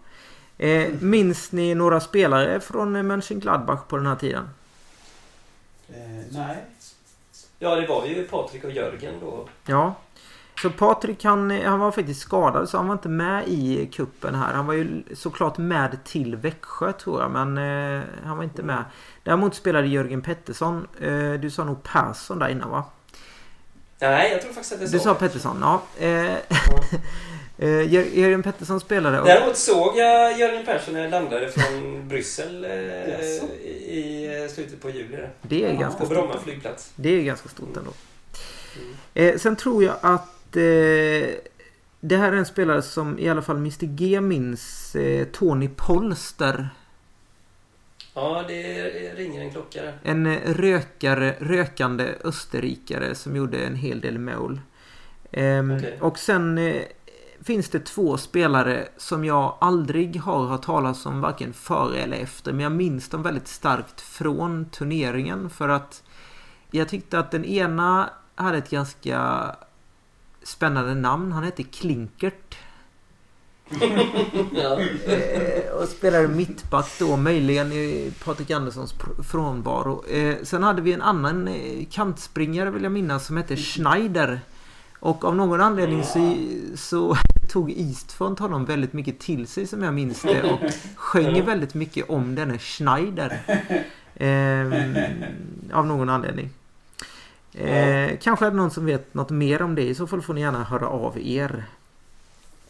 [0.66, 4.49] Eh, minns ni några spelare från Mönchengladbach på den här tiden?
[5.89, 5.95] Eh,
[6.30, 6.57] nej.
[7.59, 9.49] Ja, det var ju Patrik och Jörgen då.
[9.66, 9.95] Ja.
[10.63, 14.55] Så Patrik han, han var faktiskt skadad så han var inte med i kuppen här.
[14.55, 17.59] Han var ju såklart med till Växjö tror jag men
[17.99, 18.85] eh, han var inte med.
[19.23, 20.87] Däremot spelade Jörgen Pettersson.
[21.01, 22.85] Eh, du sa nog Persson där innan va?
[23.99, 25.83] Nej, jag tror faktiskt att det Du sa Pettersson, ja.
[25.99, 26.35] Eh,
[27.59, 32.09] eh, Jör- Jörgen Pettersson spelade och, Däremot såg jag Jörgen Persson när jag landade från
[32.09, 32.71] Bryssel eh,
[33.11, 33.47] Jaså?
[33.65, 35.19] i eh, slutet på juli.
[35.43, 36.17] Det är Ja, ganska På stort.
[36.19, 36.93] Bromma flygplats.
[36.97, 37.91] Det är ganska stort ändå.
[38.77, 38.95] Mm.
[39.35, 41.29] Eh, sen tror jag att eh,
[42.01, 44.97] det här är en spelare som i alla fall Mr G minns.
[44.97, 46.69] Eh, Tony Polster.
[48.15, 48.85] Ja, det
[49.15, 49.99] ringer en klocka där.
[50.03, 54.61] En eh, rökare, rökande österrikare som gjorde en hel del mål.
[55.33, 55.99] Ehm, Okej.
[56.01, 56.83] Och sen eh,
[57.43, 62.53] finns det två spelare som jag aldrig har hört talas om varken före eller efter.
[62.53, 66.03] Men jag minns dem väldigt starkt från turneringen för att
[66.71, 69.57] jag tyckte att den ena hade ett ganska
[70.47, 71.33] spännande namn.
[71.33, 72.57] Han hette Klinkert.
[74.55, 74.81] Ja.
[75.13, 78.95] Eh, och spelade mittback då, möjligen i Patrik Anderssons
[79.31, 80.05] frånvaro.
[80.09, 84.41] Eh, sen hade vi en annan eh, kantspringare vill jag minnas som hette Schneider.
[85.01, 86.37] Och av någon anledning så,
[86.77, 87.17] så
[87.53, 90.61] tog Eastfront honom väldigt mycket till sig som jag minns det och
[90.97, 93.41] sjöng väldigt mycket om denne Schneider.
[94.15, 94.67] Eh,
[95.73, 96.51] av någon anledning.
[97.57, 99.83] Eh, kanske är det någon som vet något mer om det.
[99.83, 101.65] I så fall får ni gärna höra av er.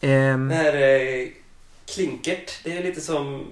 [0.01, 1.27] Ehm, Det här eh,
[1.85, 3.45] klinkert, det är lite som,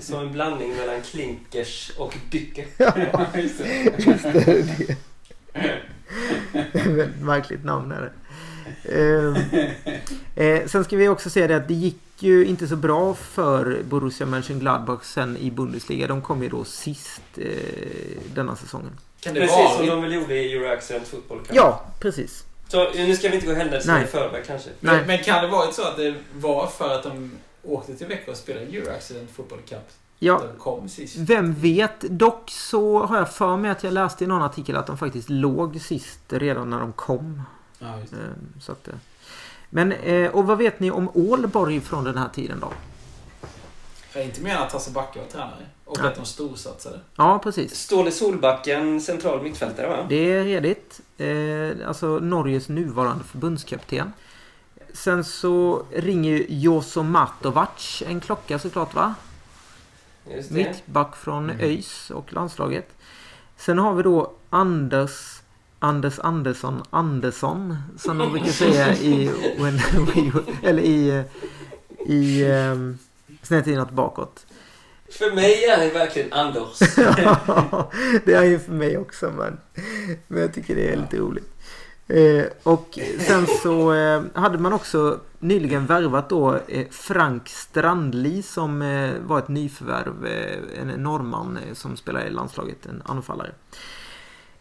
[0.00, 2.66] som en blandning mellan klinkers och dycker.
[2.78, 3.94] Ja, just det.
[3.98, 4.96] Just det, det.
[6.72, 8.12] Väldigt märkligt namn är det.
[8.92, 9.34] Ehm,
[10.36, 13.82] eh, sen ska vi också säga det att det gick ju inte så bra för
[13.88, 16.06] Borussia Mönchengladbach sen i Bundesliga.
[16.06, 17.46] De kom ju då sist eh,
[18.34, 18.92] denna säsongen.
[19.22, 19.76] Kan det Precis vara...
[19.76, 21.56] som de väl gjorde i Euro Accident Football Cup.
[21.56, 22.44] Ja, precis.
[22.68, 24.70] Så nu ska vi inte gå händelserna i förväg kanske.
[24.80, 24.96] Nej.
[24.96, 28.30] Men, men kan det varit så att det var för att de åkte till Växjö
[28.30, 29.78] och spelade Euro Accident Football Cup?
[30.18, 31.16] Ja, Att de kom sist?
[31.16, 32.00] vem vet.
[32.00, 35.30] Dock så har jag för mig att jag läste i någon artikel att de faktiskt
[35.30, 37.42] låg sist redan när de kom.
[37.78, 38.16] Ja, just det.
[38.16, 38.94] Ehm, så att, eh.
[39.70, 42.72] Men, eh, och vad vet ni om Ålborg från den här tiden då?
[44.12, 45.66] Jag är inte mer än att Hasse Backe var tränare.
[46.00, 47.00] Och att de storsatsade.
[47.16, 47.74] Ja, precis.
[47.74, 50.06] Ståle Solbacken, central mittfältare va?
[50.08, 51.00] Det är redigt.
[51.18, 54.12] Eh, alltså Norges nuvarande förbundskapten.
[54.92, 59.14] Sen så ringer ju Joso Matovac en klocka såklart va?
[60.34, 60.54] Just det.
[60.54, 61.60] Mittback från Mm.
[61.64, 62.88] ÖIS och landslaget.
[63.56, 65.38] Sen har vi då Anders
[65.78, 69.26] Anders Andersson Andersson som de brukar säga i
[69.58, 69.76] when
[70.14, 70.32] we,
[70.68, 71.24] eller i
[72.06, 72.98] i um,
[73.42, 74.46] snett inåt bakåt.
[75.12, 76.78] För mig är han verkligen Anders.
[78.24, 79.60] det är ju för mig också men,
[80.28, 81.48] men jag tycker det är lite roligt.
[82.08, 88.82] Eh, och sen så eh, hade man också nyligen värvat då eh, Frank Strandli som
[88.82, 90.26] eh, var ett nyförvärv.
[90.26, 93.52] Eh, en norrman eh, som spelar i landslaget, en anfallare.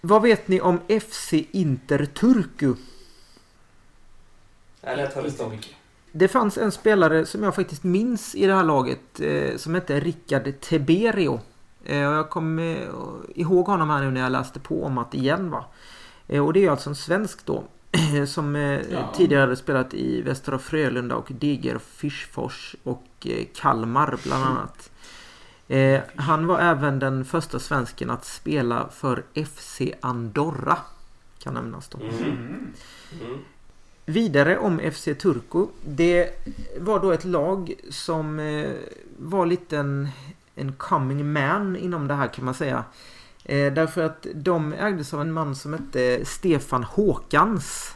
[0.01, 2.73] Vad vet ni om FC Inter Turku?
[4.81, 5.51] Det Inte stopp.
[5.51, 5.80] mycket.
[6.11, 9.99] Det fanns en spelare som jag faktiskt minns i det här laget eh, som hette
[9.99, 11.39] Rickard Teberio.
[11.85, 12.87] Eh, och jag kommer eh,
[13.35, 15.65] ihåg honom här nu när jag läste på om att igen va.
[16.27, 17.63] Eh, och det är alltså en svensk då.
[18.27, 19.13] som eh, Ja.
[19.15, 24.87] tidigare hade spelat i Västra Frölunda och Degerfors och eh, Kalmar bland annat.
[26.15, 30.77] Han var även den första svensken att spela för FC Andorra.
[31.43, 31.97] Kan nämnas då.
[31.97, 32.73] Mm.
[33.21, 33.37] Mm.
[34.05, 35.65] Vidare om FC Turku.
[35.85, 36.29] Det
[36.77, 38.69] var då ett lag som eh,
[39.17, 40.09] var lite en,
[40.55, 42.83] en coming man inom det här kan man säga.
[43.45, 47.95] Eh, därför att de ägdes av en man som hette Stefan Håkans.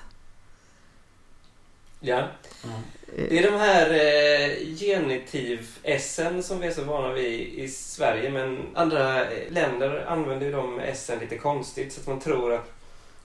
[2.00, 2.28] Ja.
[2.64, 2.82] Mm.
[3.18, 8.60] Det är de här eh, genitiv-essen som vi är så vana vid i Sverige men
[8.74, 12.75] andra eh, länder använder ju de essen lite konstigt så att man tror att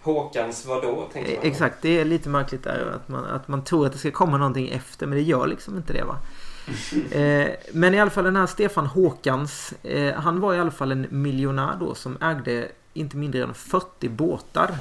[0.03, 1.47] Håkans var då, tänker Eh, man.
[1.47, 4.37] Exakt, det är lite märkligt där att man, att man tror att det ska komma
[4.39, 6.17] någonting efter men det gör liksom inte det va.
[7.11, 10.93] Eh, men i alla fall den här Stefan Håkans, eh, han var i alla fall
[10.93, 14.79] en miljonär då som ägde inte mindre än 40 båtar.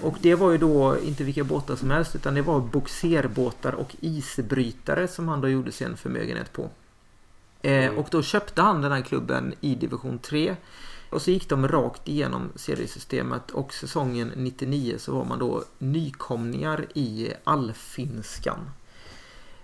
[0.00, 3.96] Och det var ju då inte vilka båtar som helst utan det var boxerbåtar och
[4.00, 6.62] isbrytare som han då gjorde sig en förmögenhet på.
[7.62, 7.98] Eh, Mm.
[7.98, 10.56] och då köpte han den här klubben i division 3.
[11.10, 16.86] Och så gick de rakt igenom seriesystemet och säsongen 99 så var man då nykomlingar
[16.94, 18.70] i allfinskan.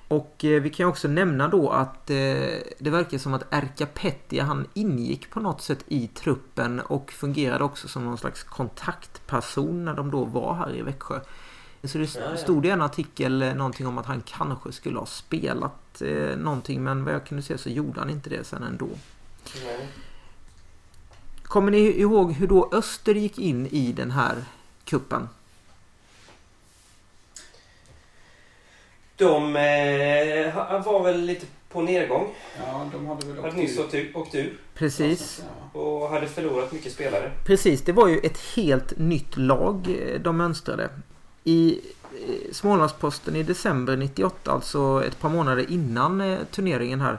[0.09, 2.17] Och eh, vi kan också nämna då att eh,
[2.79, 7.65] det verkar som att Erka Pettia han ingick på något sätt i truppen och fungerade
[7.65, 11.21] också som någon slags kontaktperson när de då var här i Växjö.
[11.85, 16.03] Så det stod i en artikel eh, någonting om att han kanske skulle ha spelat
[16.03, 18.89] eh, någonting men vad jag kunde se så gjorde han inte det sen ändå.
[19.65, 19.89] Nej.
[21.53, 24.45] Kommer ni ihåg hur då Öster gick in i den här
[24.85, 25.29] kuppen?
[29.17, 32.35] De eh, var väl lite på nedgång.
[32.59, 35.43] Ja, de hade väl Hade nyss åkt ut- åkt ur Precis.
[35.73, 37.33] Och hade förlorat mycket spelare.
[37.47, 40.91] Precis, det var ju ett helt nytt lag eh, de mönstrade.
[41.45, 41.81] I
[42.29, 47.19] eh, Smålandsposten i december 98, alltså ett par månader innan eh, turneringen här,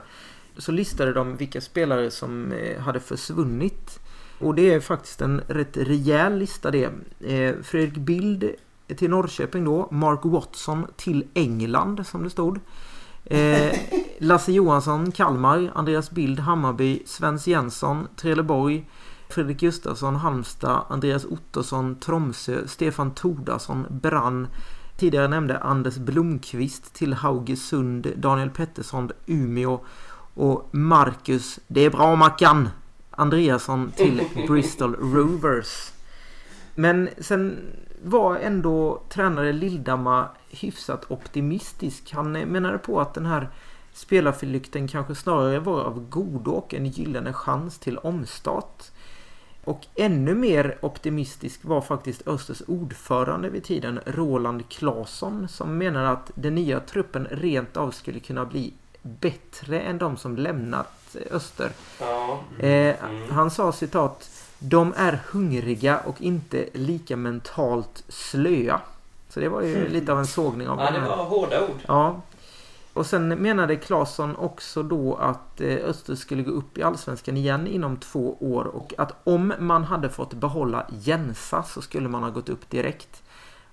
[0.58, 4.00] så listade de vilka spelare som hade försvunnit.
[4.38, 6.90] Och det är faktiskt en rätt rejäl lista det.
[7.20, 8.50] Eh, Fredrik Bild
[8.96, 12.60] till Norrköping då, Mark Watson till England som det stod.
[13.24, 13.72] Eh,
[14.18, 18.88] Lasse Johansson, Kalmar, Andreas Bild, Hammarby, Svens Jensson, Trelleborg,
[19.28, 24.48] Fredrik Gustafsson, Halmstad, Andreas Ottosson, Tromsö, Stefan Tordarsson, Brann.
[24.96, 29.80] Tidigare nämnde Anders Blomqvist till Haugesund, Daniel Pettersson, Umeå
[30.34, 32.68] och Marcus, det är bra Mackan,
[33.16, 35.92] Andreasson till Bristol Rovers.
[36.74, 37.58] Men sen
[38.02, 42.12] var ändå tränare Lildamma hyfsat optimistisk.
[42.12, 43.48] Han menade på att den här
[43.92, 48.84] spelarflykten kanske snarare var av godo och en gyllene chans till omstart.
[49.64, 56.30] Och ännu mer optimistisk var faktiskt Östers ordförande vid tiden, Roland Claesson, som menade att
[56.34, 61.72] den nya truppen rent av skulle kunna bli bättre än de som lämnat Öster.
[62.00, 62.40] Ja.
[62.58, 63.30] Eh, Mm.
[63.30, 68.80] Han sa citat De är hungriga och inte lika mentalt slöa.
[69.28, 71.08] Så det var ju lite av en sågning av ja, det här.
[71.08, 71.80] var hårda ord.
[71.86, 72.20] Ja.
[72.92, 77.66] Och sen menade Claesson också då att eh, Öster skulle gå upp i Allsvenskan igen
[77.66, 82.30] inom två år och att om man hade fått behålla Jensa så skulle man ha
[82.30, 83.22] gått upp direkt.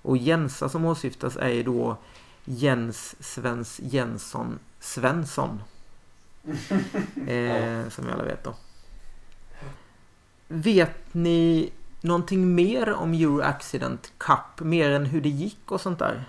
[0.02, 1.96] Och Jensa som åsyftas är ju då
[2.44, 5.60] Jens Svens Jensson Svensson.
[7.26, 8.54] Eh, som vi alla vet då.
[10.48, 14.60] Vet ni någonting mer om Euro Accident Cup?
[14.60, 16.24] Mer än hur det gick och sånt där?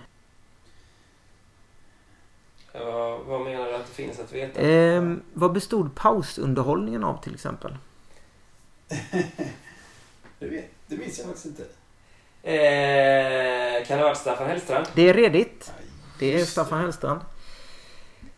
[2.72, 4.60] Ja, vad menar du att det finns att veta?
[4.60, 7.76] Ehm, vad bestod pausunderhållningen av till exempel?
[10.38, 11.62] Det, vet, det minns jag faktiskt inte.
[12.42, 14.86] Eh, kan det ha varit Staffan Hellstrand?
[14.94, 15.72] Det är redigt.
[16.18, 17.20] Det är Staffan Hellstrand.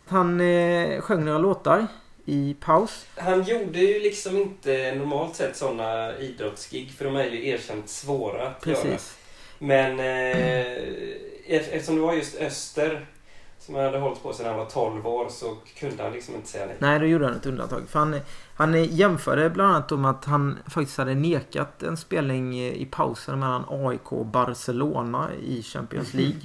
[0.08, 1.86] Han eh, sjöng några låtar
[2.24, 3.06] i paus.
[3.16, 8.48] Han gjorde ju liksom inte normalt sett sådana idrottsgig för de är ju erkänt svåra
[8.48, 8.76] att göra.
[8.76, 9.16] Precis.
[9.58, 10.36] Men eh,
[11.48, 13.06] ef- eftersom det var just Öster
[13.58, 16.48] som han hade hållit på sedan han var 12 år så kunde han liksom inte
[16.48, 16.76] säga nej.
[16.78, 17.82] Nej, då gjorde han ett undantag.
[17.88, 18.20] För han,
[18.54, 23.64] han jämförde bland annat om att han faktiskt hade nekat en spelning i pausen mellan
[23.68, 26.40] AIK och Barcelona i Champions League.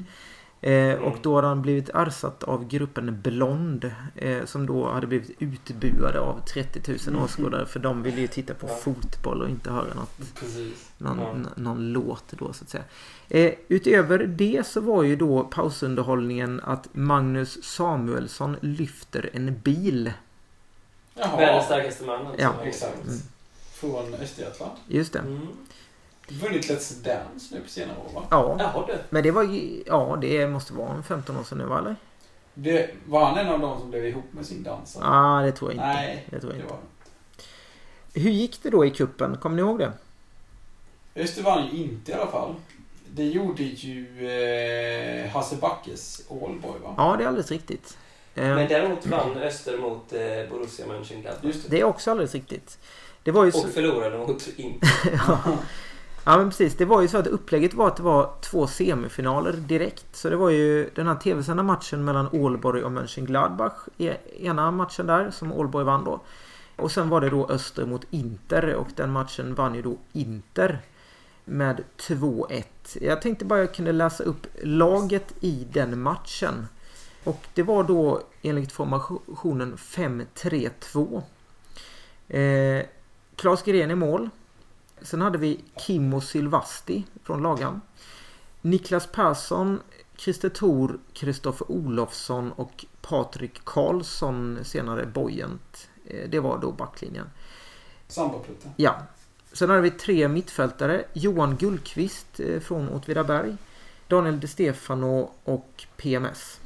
[0.63, 3.91] Eh, och då hade han blivit arsatt av gruppen Blond.
[4.15, 7.65] Eh, som då hade blivit utbuade av 30 000 åskådare.
[7.65, 8.75] För de ville ju titta på Ja.
[8.75, 10.91] fotboll och inte höra något, Precis.
[10.97, 11.61] någon, Ja.
[11.61, 12.83] någon låt då så att säga.
[13.29, 20.13] Eh, utöver det så var ju då pausunderhållningen att Magnus Samuelsson lyfter en bil.
[21.15, 21.37] Jaha.
[21.37, 22.27] Världens starkaste man.
[22.27, 22.41] alltså.
[22.41, 22.53] Ja.
[22.63, 23.03] Exakt.
[23.07, 23.19] Mm.
[23.73, 24.71] Från Östergötland.
[24.87, 25.19] Just det.
[25.19, 25.47] Mm.
[26.27, 28.23] Vunnit Let's Dance nu på senare år va?
[28.31, 28.97] Ja, Jaha du.
[29.09, 31.95] men det var ju, ja det måste vara en 15 år sedan nu va eller?
[32.53, 35.03] Det, var han en av de som blev ihop med sin dansare?
[35.03, 35.87] Ja, ah, det tror jag inte.
[35.87, 36.73] Nej, det tror jag det inte.
[36.73, 39.37] var Hur gick det då i kuppen?
[39.37, 39.91] Kommer ni ihåg det?
[41.15, 42.55] Öster vann ju inte i alla fall.
[43.13, 46.93] Det gjorde ju eh, Hasse Backes Ålborg va?
[46.97, 47.97] Ja, det är alldeles riktigt.
[48.35, 50.19] Eh, Men däremot vann Öster mot eh,
[50.49, 51.43] Borussia Mönchengladbach.
[51.43, 51.69] Just det.
[51.69, 52.79] Det är också alldeles riktigt.
[53.23, 53.63] Det var ju så...
[53.63, 54.89] Och förlorade mot Inter.
[55.27, 55.57] Ja
[56.25, 56.75] Ja men precis.
[56.75, 60.15] Det var ju så att upplägget var att det var två semifinaler direkt.
[60.15, 63.87] Så det var ju den här tv-sända matchen mellan Ålborg och Mönchengladbach.
[63.97, 66.19] E, ena matchen där som Ålborg vann då.
[66.75, 70.81] Och sen var det då Öster mot Inter och den matchen vann ju då Inter.
[71.45, 72.63] Med 2-1.
[73.01, 76.67] Jag tänkte bara jag kunde läsa upp laget i den matchen.
[77.23, 81.21] Och det var då enligt formationen 5-3-2.
[82.27, 82.85] Eh,
[83.35, 84.29] Klas Gren i mål.
[85.01, 87.81] Sen hade vi Kimmo Silvasti från Lagan.
[88.61, 89.79] Niklas Persson,
[90.17, 95.89] Christer Thor, Kristoffer Olofsson och Patrik Karlsson, senare Bojent.
[96.05, 97.29] Eh, Det var då backlinjen.
[98.07, 98.71] Sambaplutten.
[98.75, 98.95] Ja.
[99.53, 101.05] Sen hade vi tre mittfältare.
[101.13, 103.57] Johan Gullqvist eh, från Åtvidaberg.
[104.07, 106.59] Daniel De Stefano och PMS.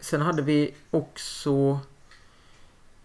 [0.00, 1.80] Sen hade vi också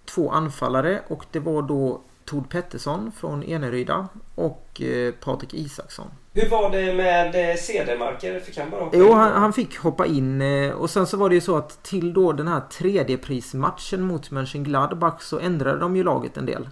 [0.05, 6.07] två anfallare och det var då Tord Pettersson från Eneryda och eh, Patrik Isaksson.
[6.33, 8.39] Hur var det med eh, Cedermarker?
[8.39, 9.13] Fick han bara hoppa Jo, in?
[9.13, 12.13] han, han fick hoppa in eh, och sen så var det ju så att till
[12.13, 16.69] då den här tredje prismatchen mot Mönchengladbach så ändrade de ju laget en del.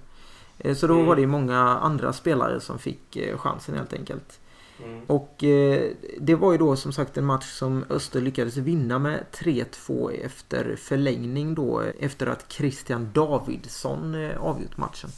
[0.76, 1.06] Så då Mm.
[1.06, 4.40] var det ju många andra spelare som fick chansen helt enkelt.
[4.86, 5.02] Mm.
[5.08, 9.26] Och eh, det var ju då som sagt en match som Öster lyckades vinna med
[9.32, 15.10] 3-2 efter förlängning då efter att Christian Davidsson eh, avgjort matchen.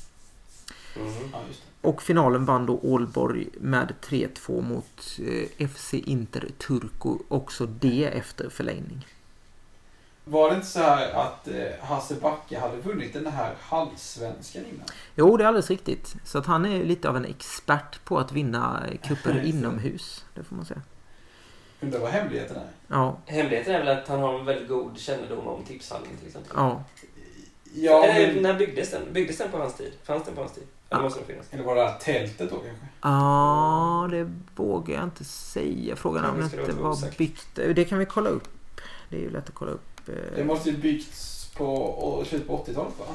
[0.95, 1.31] Mm.
[1.31, 1.87] Det.
[1.87, 5.19] Och finalen vann då Ålborg med 3-2 mot
[5.59, 7.09] eh, FC Inter Turku.
[7.27, 9.07] Också det efter förlängning.
[10.25, 14.85] Var det inte så här att eh, Hasse Backe hade vunnit den här halvsvenskan innan?
[15.15, 16.15] Jo, det är alldeles riktigt.
[16.25, 20.25] Så att han är lite av en expert på att vinna cuper inomhus.
[20.35, 20.81] Det får man säga.
[21.81, 22.67] Undrar vad hemligheten är?
[22.87, 26.51] Ja, Hemligheten är väl att han har en väldigt god kännedom om tipshallen till exempel.
[26.55, 26.83] ja.
[27.75, 28.43] Ja, Eller, men...
[28.43, 29.13] när byggdes den?
[29.13, 29.93] Byggdes den på hans tid?
[30.03, 30.63] Fanns den på hans tid?
[30.93, 31.45] Ja, det måste nog finnas.
[31.51, 32.85] Eller var det tältet då kanske?
[33.01, 35.95] Ja, det vågar jag inte säga.
[35.95, 37.17] Frågan är om det det inte var osäkert.
[37.17, 37.47] byggt.
[37.55, 38.47] Det kan vi kolla upp.
[39.09, 40.09] Det är ju lätt att kolla upp.
[40.09, 40.13] eh.
[40.35, 43.05] Det måste ju byggts på slutet på 80-talet va?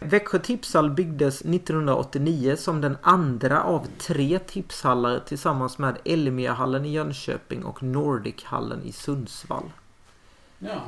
[0.00, 7.64] Växjö tipshall byggdes 1989 som den andra av tre tipshallar tillsammans med Elmiahallen i Jönköping
[7.64, 9.70] och Nordichallen i Sundsvall.
[10.58, 10.80] Jaha.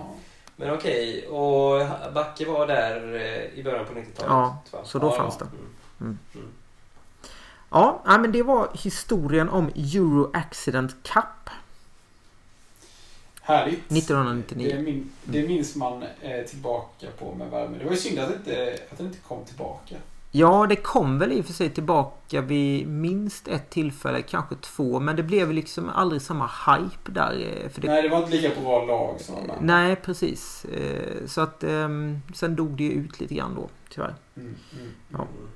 [0.60, 4.16] Men okej, och Backe var där eh, i början på 90-talet?
[4.28, 4.78] Ja, va?
[4.84, 5.46] så då ja, fanns ja.
[5.46, 5.56] det.
[6.04, 6.18] Mm.
[6.34, 6.46] Mm.
[7.70, 11.50] Ja, nej, men det var historien om Euro Accident Cup
[13.40, 13.92] Härligt.
[13.92, 14.72] 1999.
[14.76, 17.78] Det, min, det minns man eh, tillbaka på med värme.
[17.78, 19.96] Det var ju synd att, det inte, att den inte kom tillbaka.
[20.32, 25.00] Ja, det kom väl i och för sig tillbaka vid minst ett tillfälle, kanske två.
[25.00, 27.62] Men det blev liksom aldrig samma hype där.
[27.64, 29.54] eh, För det, Nej, det var inte lika bra lag som andra.
[29.60, 30.64] nej, precis.
[30.64, 34.14] Eh, Så att ehm, sen dog det ju ut lite grann då, tyvärr.
[34.36, 34.88] Mm, mm.
[35.08, 35.18] Ja.
[35.18, 35.50] Mm.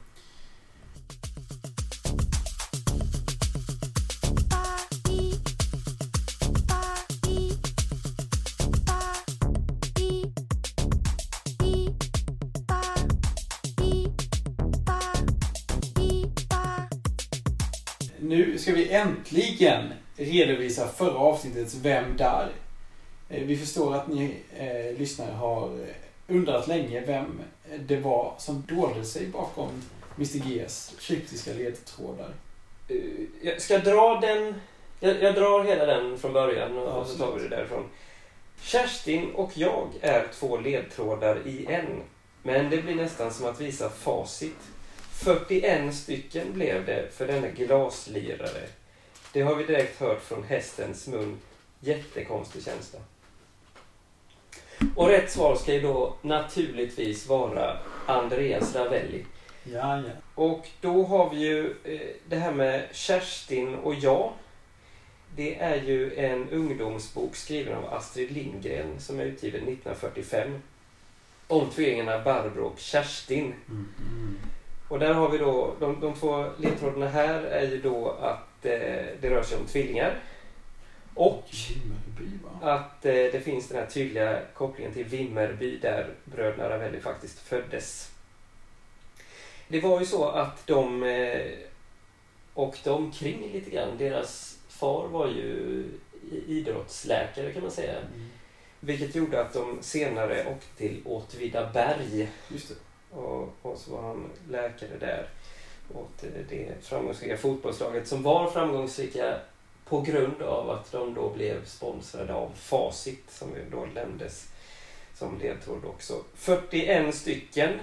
[18.35, 22.49] Nu ska vi äntligen redovisa förra avsnittets Vem där?
[23.29, 25.95] Eh, Vi förstår att ni eh, lyssnare har eh,
[26.37, 27.41] undrat länge vem
[27.79, 29.69] det var som dolde sig bakom
[30.17, 32.31] Mr G's kryptiska ledtrådar.
[32.89, 32.97] Eh,
[33.43, 34.55] Jag ska dra den...
[35.01, 37.85] Jag, jag drar hela den från början och, Ja, så tar vi det därifrån.
[38.63, 42.03] Kerstin och jag är två ledtrådar i en.
[42.43, 44.59] Men det blir nästan som att visa facit.
[45.25, 48.69] 41 stycken blev det för denna glaslirare.
[49.33, 51.39] Det har vi direkt hört från hästens mun.
[51.81, 53.01] Jättekonstig känsla.
[54.97, 59.25] Och rätt svar ska ju då naturligtvis vara Andreas Ravelli.
[59.65, 60.11] Ja, ja.
[60.35, 64.33] Och då har vi ju eh, det här med Kerstin och jag.
[65.37, 70.63] det är ju en ungdomsbok skriven av Astrid Lindgren som är utgiven 1945.
[71.47, 73.55] Om tvillingarna Barbro och Kerstin.
[73.69, 74.39] Mm.
[74.89, 79.07] Och där har vi då, de, de två ledtrådarna här är ju då att eh,
[79.21, 80.23] det rör sig om tvillingar.
[81.15, 81.49] Och
[82.19, 87.39] Vimmerby, att eh, det finns den här tydliga kopplingen till Vimmerby där bröderna Ravelli faktiskt
[87.39, 88.11] föddes.
[89.69, 91.53] Det var ju så att de eh,
[92.55, 93.99] åkte omkring lite grann.
[93.99, 95.85] Deras far var ju
[96.47, 97.99] idrottsläkare kan man säga.
[97.99, 98.29] Mm.
[98.81, 102.75] Vilket gjorde att de senare åkte till Åtvidaberg Just det
[103.15, 105.29] och, och så var han läkare där
[105.95, 109.39] åt det framgångsrika fotbollslaget som var framgångsrika
[109.85, 114.49] på grund av att de då blev sponsrade av Facit som då nämndes
[115.15, 116.25] som ledtråd också.
[116.35, 117.81] 41 stycken.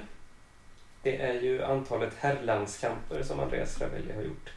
[1.03, 4.49] Det är ju antalet herrlandskamper som Andreas Ravelli har gjort.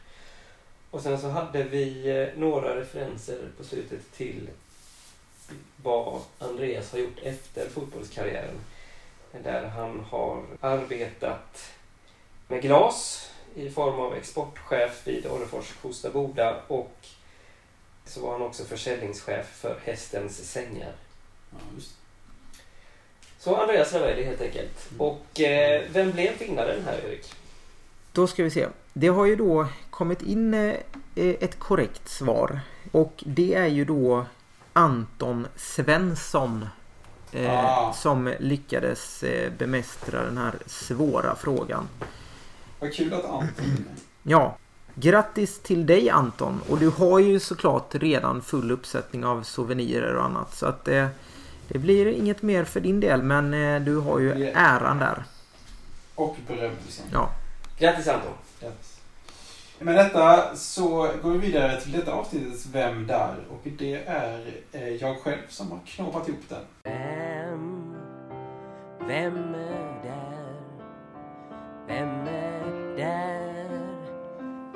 [0.91, 4.49] Och sen så hade vi eh, några referenser på slutet till
[5.83, 8.55] vad Andreas har gjort efter fotbollskarriären.
[9.43, 11.71] Där han har arbetat
[12.47, 16.97] med glas i form av exportchef vid Orrefors Kosta Boda och
[18.05, 20.93] så var han också försäljningschef för Hästens sängar.
[21.51, 21.57] Ja.
[23.39, 24.89] Så Andreas Ravelli helt enkelt.
[24.97, 27.33] Och eh, vem blev vinnaren här Erik?
[28.11, 28.67] Då ska vi se.
[28.93, 30.75] Det har ju då kommit in eh,
[31.15, 32.59] ett korrekt svar.
[32.91, 34.25] Och det är ju då
[34.73, 36.67] Anton Svensson.
[37.31, 37.93] Eh, Ah.
[37.93, 41.87] Som lyckades eh, bemästra den här svåra frågan.
[42.79, 43.49] Vad kul att Anton.
[44.23, 44.57] Ja.
[44.95, 46.61] Grattis till dig Anton.
[46.69, 50.55] Och du har ju såklart redan full uppsättning av souvenirer och annat.
[50.55, 51.07] Så att eh,
[51.67, 53.23] det blir inget mer för din del.
[53.23, 54.51] Men eh, du har ju Ja.
[54.55, 55.23] äran där.
[56.15, 57.05] Och berömmelsen.
[57.13, 57.29] Ja.
[57.79, 58.31] Grattis Anton!
[58.63, 58.94] Yes.
[59.79, 63.35] Med detta så går vi vidare till detta avsnittets Vem där?
[63.49, 64.39] Och det är
[64.71, 66.61] eh, jag själv som har knåpat ihop den.
[66.83, 67.95] Vem,
[69.07, 70.55] vem är där?
[71.87, 73.65] Vem är där?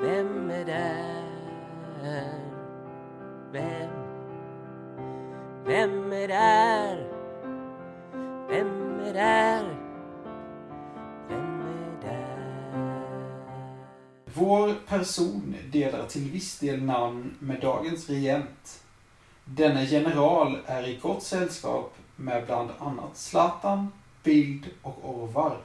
[0.00, 1.24] Vem är där?
[3.52, 3.90] Vem,
[5.64, 7.06] vem är där?
[8.48, 9.69] Vem är där?
[14.40, 18.82] Vår person delar till viss del namn med dagens regent.
[19.44, 25.60] Denne general är i gott sällskap med bland annat Zlatan, Bild och Orvar.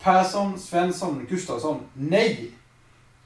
[0.00, 1.80] Persson, Svensson, Gustafsson.
[1.94, 2.50] Nej!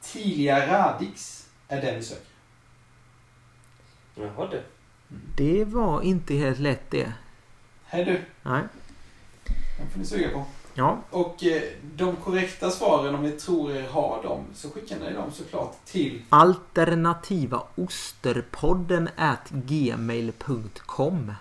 [0.01, 2.27] Tilia Radix är den vi söker.
[4.15, 4.63] Jaha du.
[5.37, 7.13] Det var inte helt lätt det.
[7.85, 8.63] Hej du, Nej.
[9.79, 10.45] den får ni suga på.
[10.79, 10.99] Ja.
[11.11, 11.63] Och eh,
[11.97, 16.23] de korrekta svaren, om ni tror er ha dem, så skickar ni dem såklart till
[16.29, 21.33] Alternativa osterpodden at gmail.com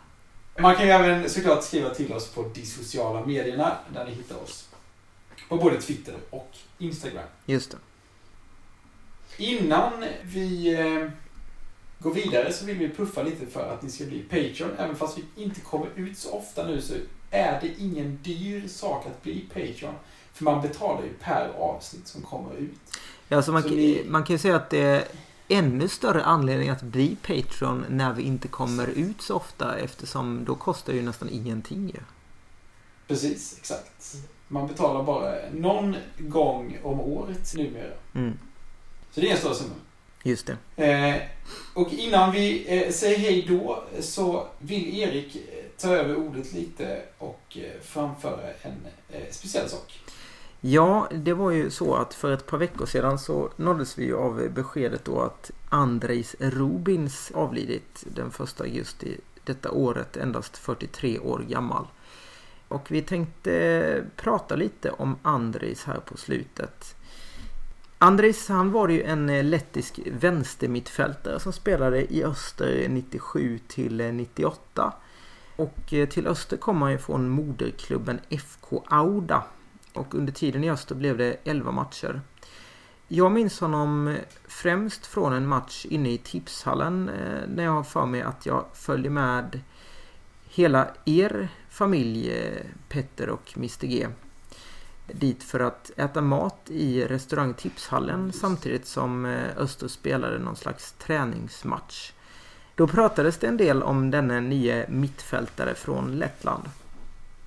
[0.59, 4.43] Man kan ju även såklart skriva till oss på de sociala medierna där ni hittar
[4.43, 4.69] oss.
[5.49, 7.27] På både Twitter och Instagram.
[7.45, 7.77] Just det.
[9.37, 11.09] Innan vi eh,
[11.99, 14.75] går vidare så vill vi puffa lite för att ni ska bli Patreon.
[14.77, 16.93] Även fast vi inte kommer ut så ofta nu så
[17.35, 19.95] är det ingen dyr sak att bli Patreon.
[20.33, 22.71] För man betalar ju per avsnitt som kommer ut.
[23.27, 25.03] Ja, så man, Så kan- ni- man kan ju säga att det är
[25.47, 30.55] ännu större anledning att bli Patreon när vi inte kommer ut så ofta eftersom då
[30.55, 31.99] kostar det ju nästan ingenting ju.
[33.07, 34.15] Precis, exakt.
[34.47, 37.93] Man betalar bara någon gång om året numera.
[38.15, 38.37] Mm,
[39.11, 39.73] Så det är en stor summa.
[40.23, 40.85] just det.
[40.85, 41.21] Eh,
[41.73, 45.37] och innan vi eh, säger hej då så vill Erik
[45.77, 49.99] ta över ordet lite och eh, framföra en eh, speciell sak.
[50.61, 54.49] Ja, det var ju så att för ett par veckor sedan så nåddes vi av
[54.49, 61.87] beskedet då att Andrejs Rubins avlidit den 1 augusti detta året, endast 43 år gammal.
[62.67, 66.95] Och vi tänkte prata lite om Andrejs här på slutet.
[67.97, 74.93] Andrejs han var ju en lettisk vänstermittfältare som spelade i Öster 97 till 98.
[75.55, 79.43] Och eh, till Öster kom han ju från moderklubben FK Auda
[79.93, 82.21] och under tiden i Öster blev det 11 matcher.
[83.07, 88.05] Jag minns honom främst från en match inne i tipshallen eh, när jag har för
[88.05, 89.59] mig att jag följde med
[90.49, 94.07] hela er familj, eh, Petter och Mr G,
[95.07, 99.25] dit för att äta mat i restaurang Tipshallen samtidigt som
[99.57, 102.11] Öster spelade någon slags träningsmatch.
[102.75, 106.63] Då pratades det en del om denne nya mittfältare från Lettland.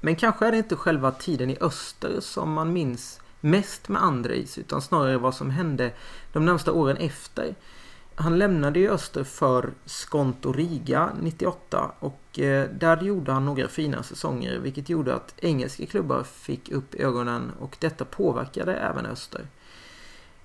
[0.01, 4.59] Men kanske är det inte själva tiden i öster som man minns mest med Andrejs
[4.59, 5.93] utan snarare vad som hände
[6.33, 7.55] de närmsta åren efter.
[8.15, 14.03] Han lämnade ju Öster för Skonto Riga 98 och eh, där gjorde han några fina
[14.03, 19.47] säsonger vilket gjorde att engelska klubbar fick upp ögonen och detta påverkade även Öster.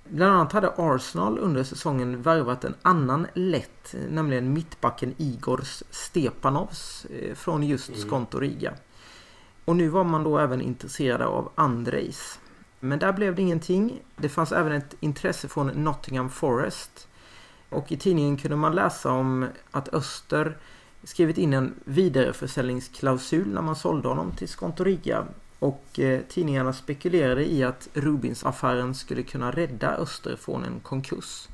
[0.08, 7.34] Bland annat hade Arsenal under säsongen värvat en annan lätt, nämligen mittbacken Igors Stepanovs eh,
[7.34, 8.00] från just Mm.
[8.00, 8.74] Skonto Riga.
[9.64, 12.40] Och nu var man då även intresserade av Andrejs.
[12.80, 14.00] Men där blev det ingenting.
[14.16, 17.08] Det fanns även ett intresse från Nottingham Forest.
[17.68, 20.56] Och i tidningen kunde man läsa om att Öster
[21.04, 25.26] skrivit in en vidareförsäljningsklausul när man sålde honom till Skontoriga.
[25.58, 31.48] Och eh, tidningarna spekulerade i att Rubins-affären skulle kunna rädda Öster från en konkurs.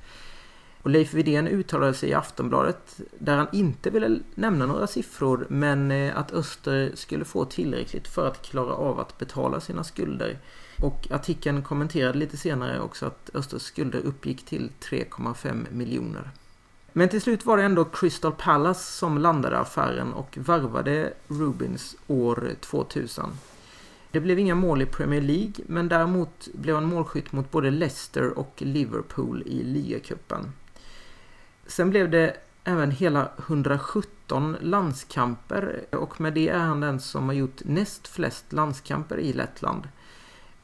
[0.82, 5.90] Och Leif Widén uttalade sig i Aftonbladet där han inte ville nämna några siffror men
[5.90, 10.38] eh, att Öster skulle få tillräckligt för att klara av att betala sina skulder.
[10.82, 16.30] Och artikeln kommenterade lite senare också att Östers skulder uppgick till 3,5 miljoner.
[16.92, 22.51] Men till slut var det ändå Crystal Palace som landade affären och varvade Rubins år
[22.61, 23.24] 2000.
[24.11, 28.38] Det blev inga mål i Premier League men däremot blev han målskytt mot både Leicester
[28.38, 30.52] och Liverpool i ligacupen.
[31.66, 37.34] Sen blev det även hela 117 landskamper och med det är han den som har
[37.34, 39.88] gjort näst flest landskamper i Lettland.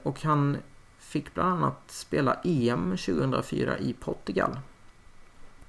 [0.02, 0.56] Och han
[0.98, 4.58] fick bland annat spela EM 2004 i Portugal.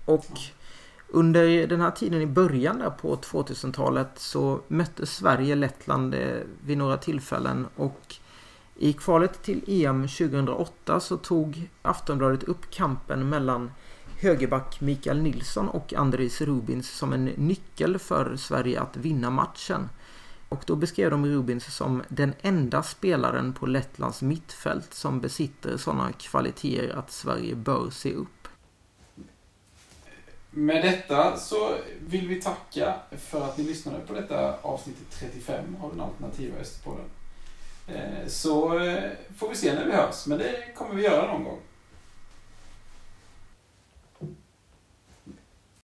[0.06, 0.40] Och
[1.10, 6.78] under den här tiden i början där på 2000-talet så mötte Sverige Lettland eh, vid
[6.78, 8.16] några tillfällen och
[8.76, 13.72] i kvalet till EM 2008 så tog Aftonbladet upp kampen mellan
[14.20, 19.90] högerback Mikael Nilsson och Andris Rubins som en nyckel för Sverige att vinna matchen.
[20.50, 26.12] Och då beskrev de Rubins som den enda spelaren på Lettlands mittfält som besitter sådana
[26.12, 28.37] kvaliteter att Sverige bör se upp.
[30.58, 35.92] Med detta så vill vi tacka för att ni lyssnade på detta avsnitt 35 av
[35.92, 37.06] den alternativa Östpodden.
[37.88, 39.04] Eh, så eh,
[39.38, 41.60] får vi se när vi hörs, men det kommer vi göra någon gång.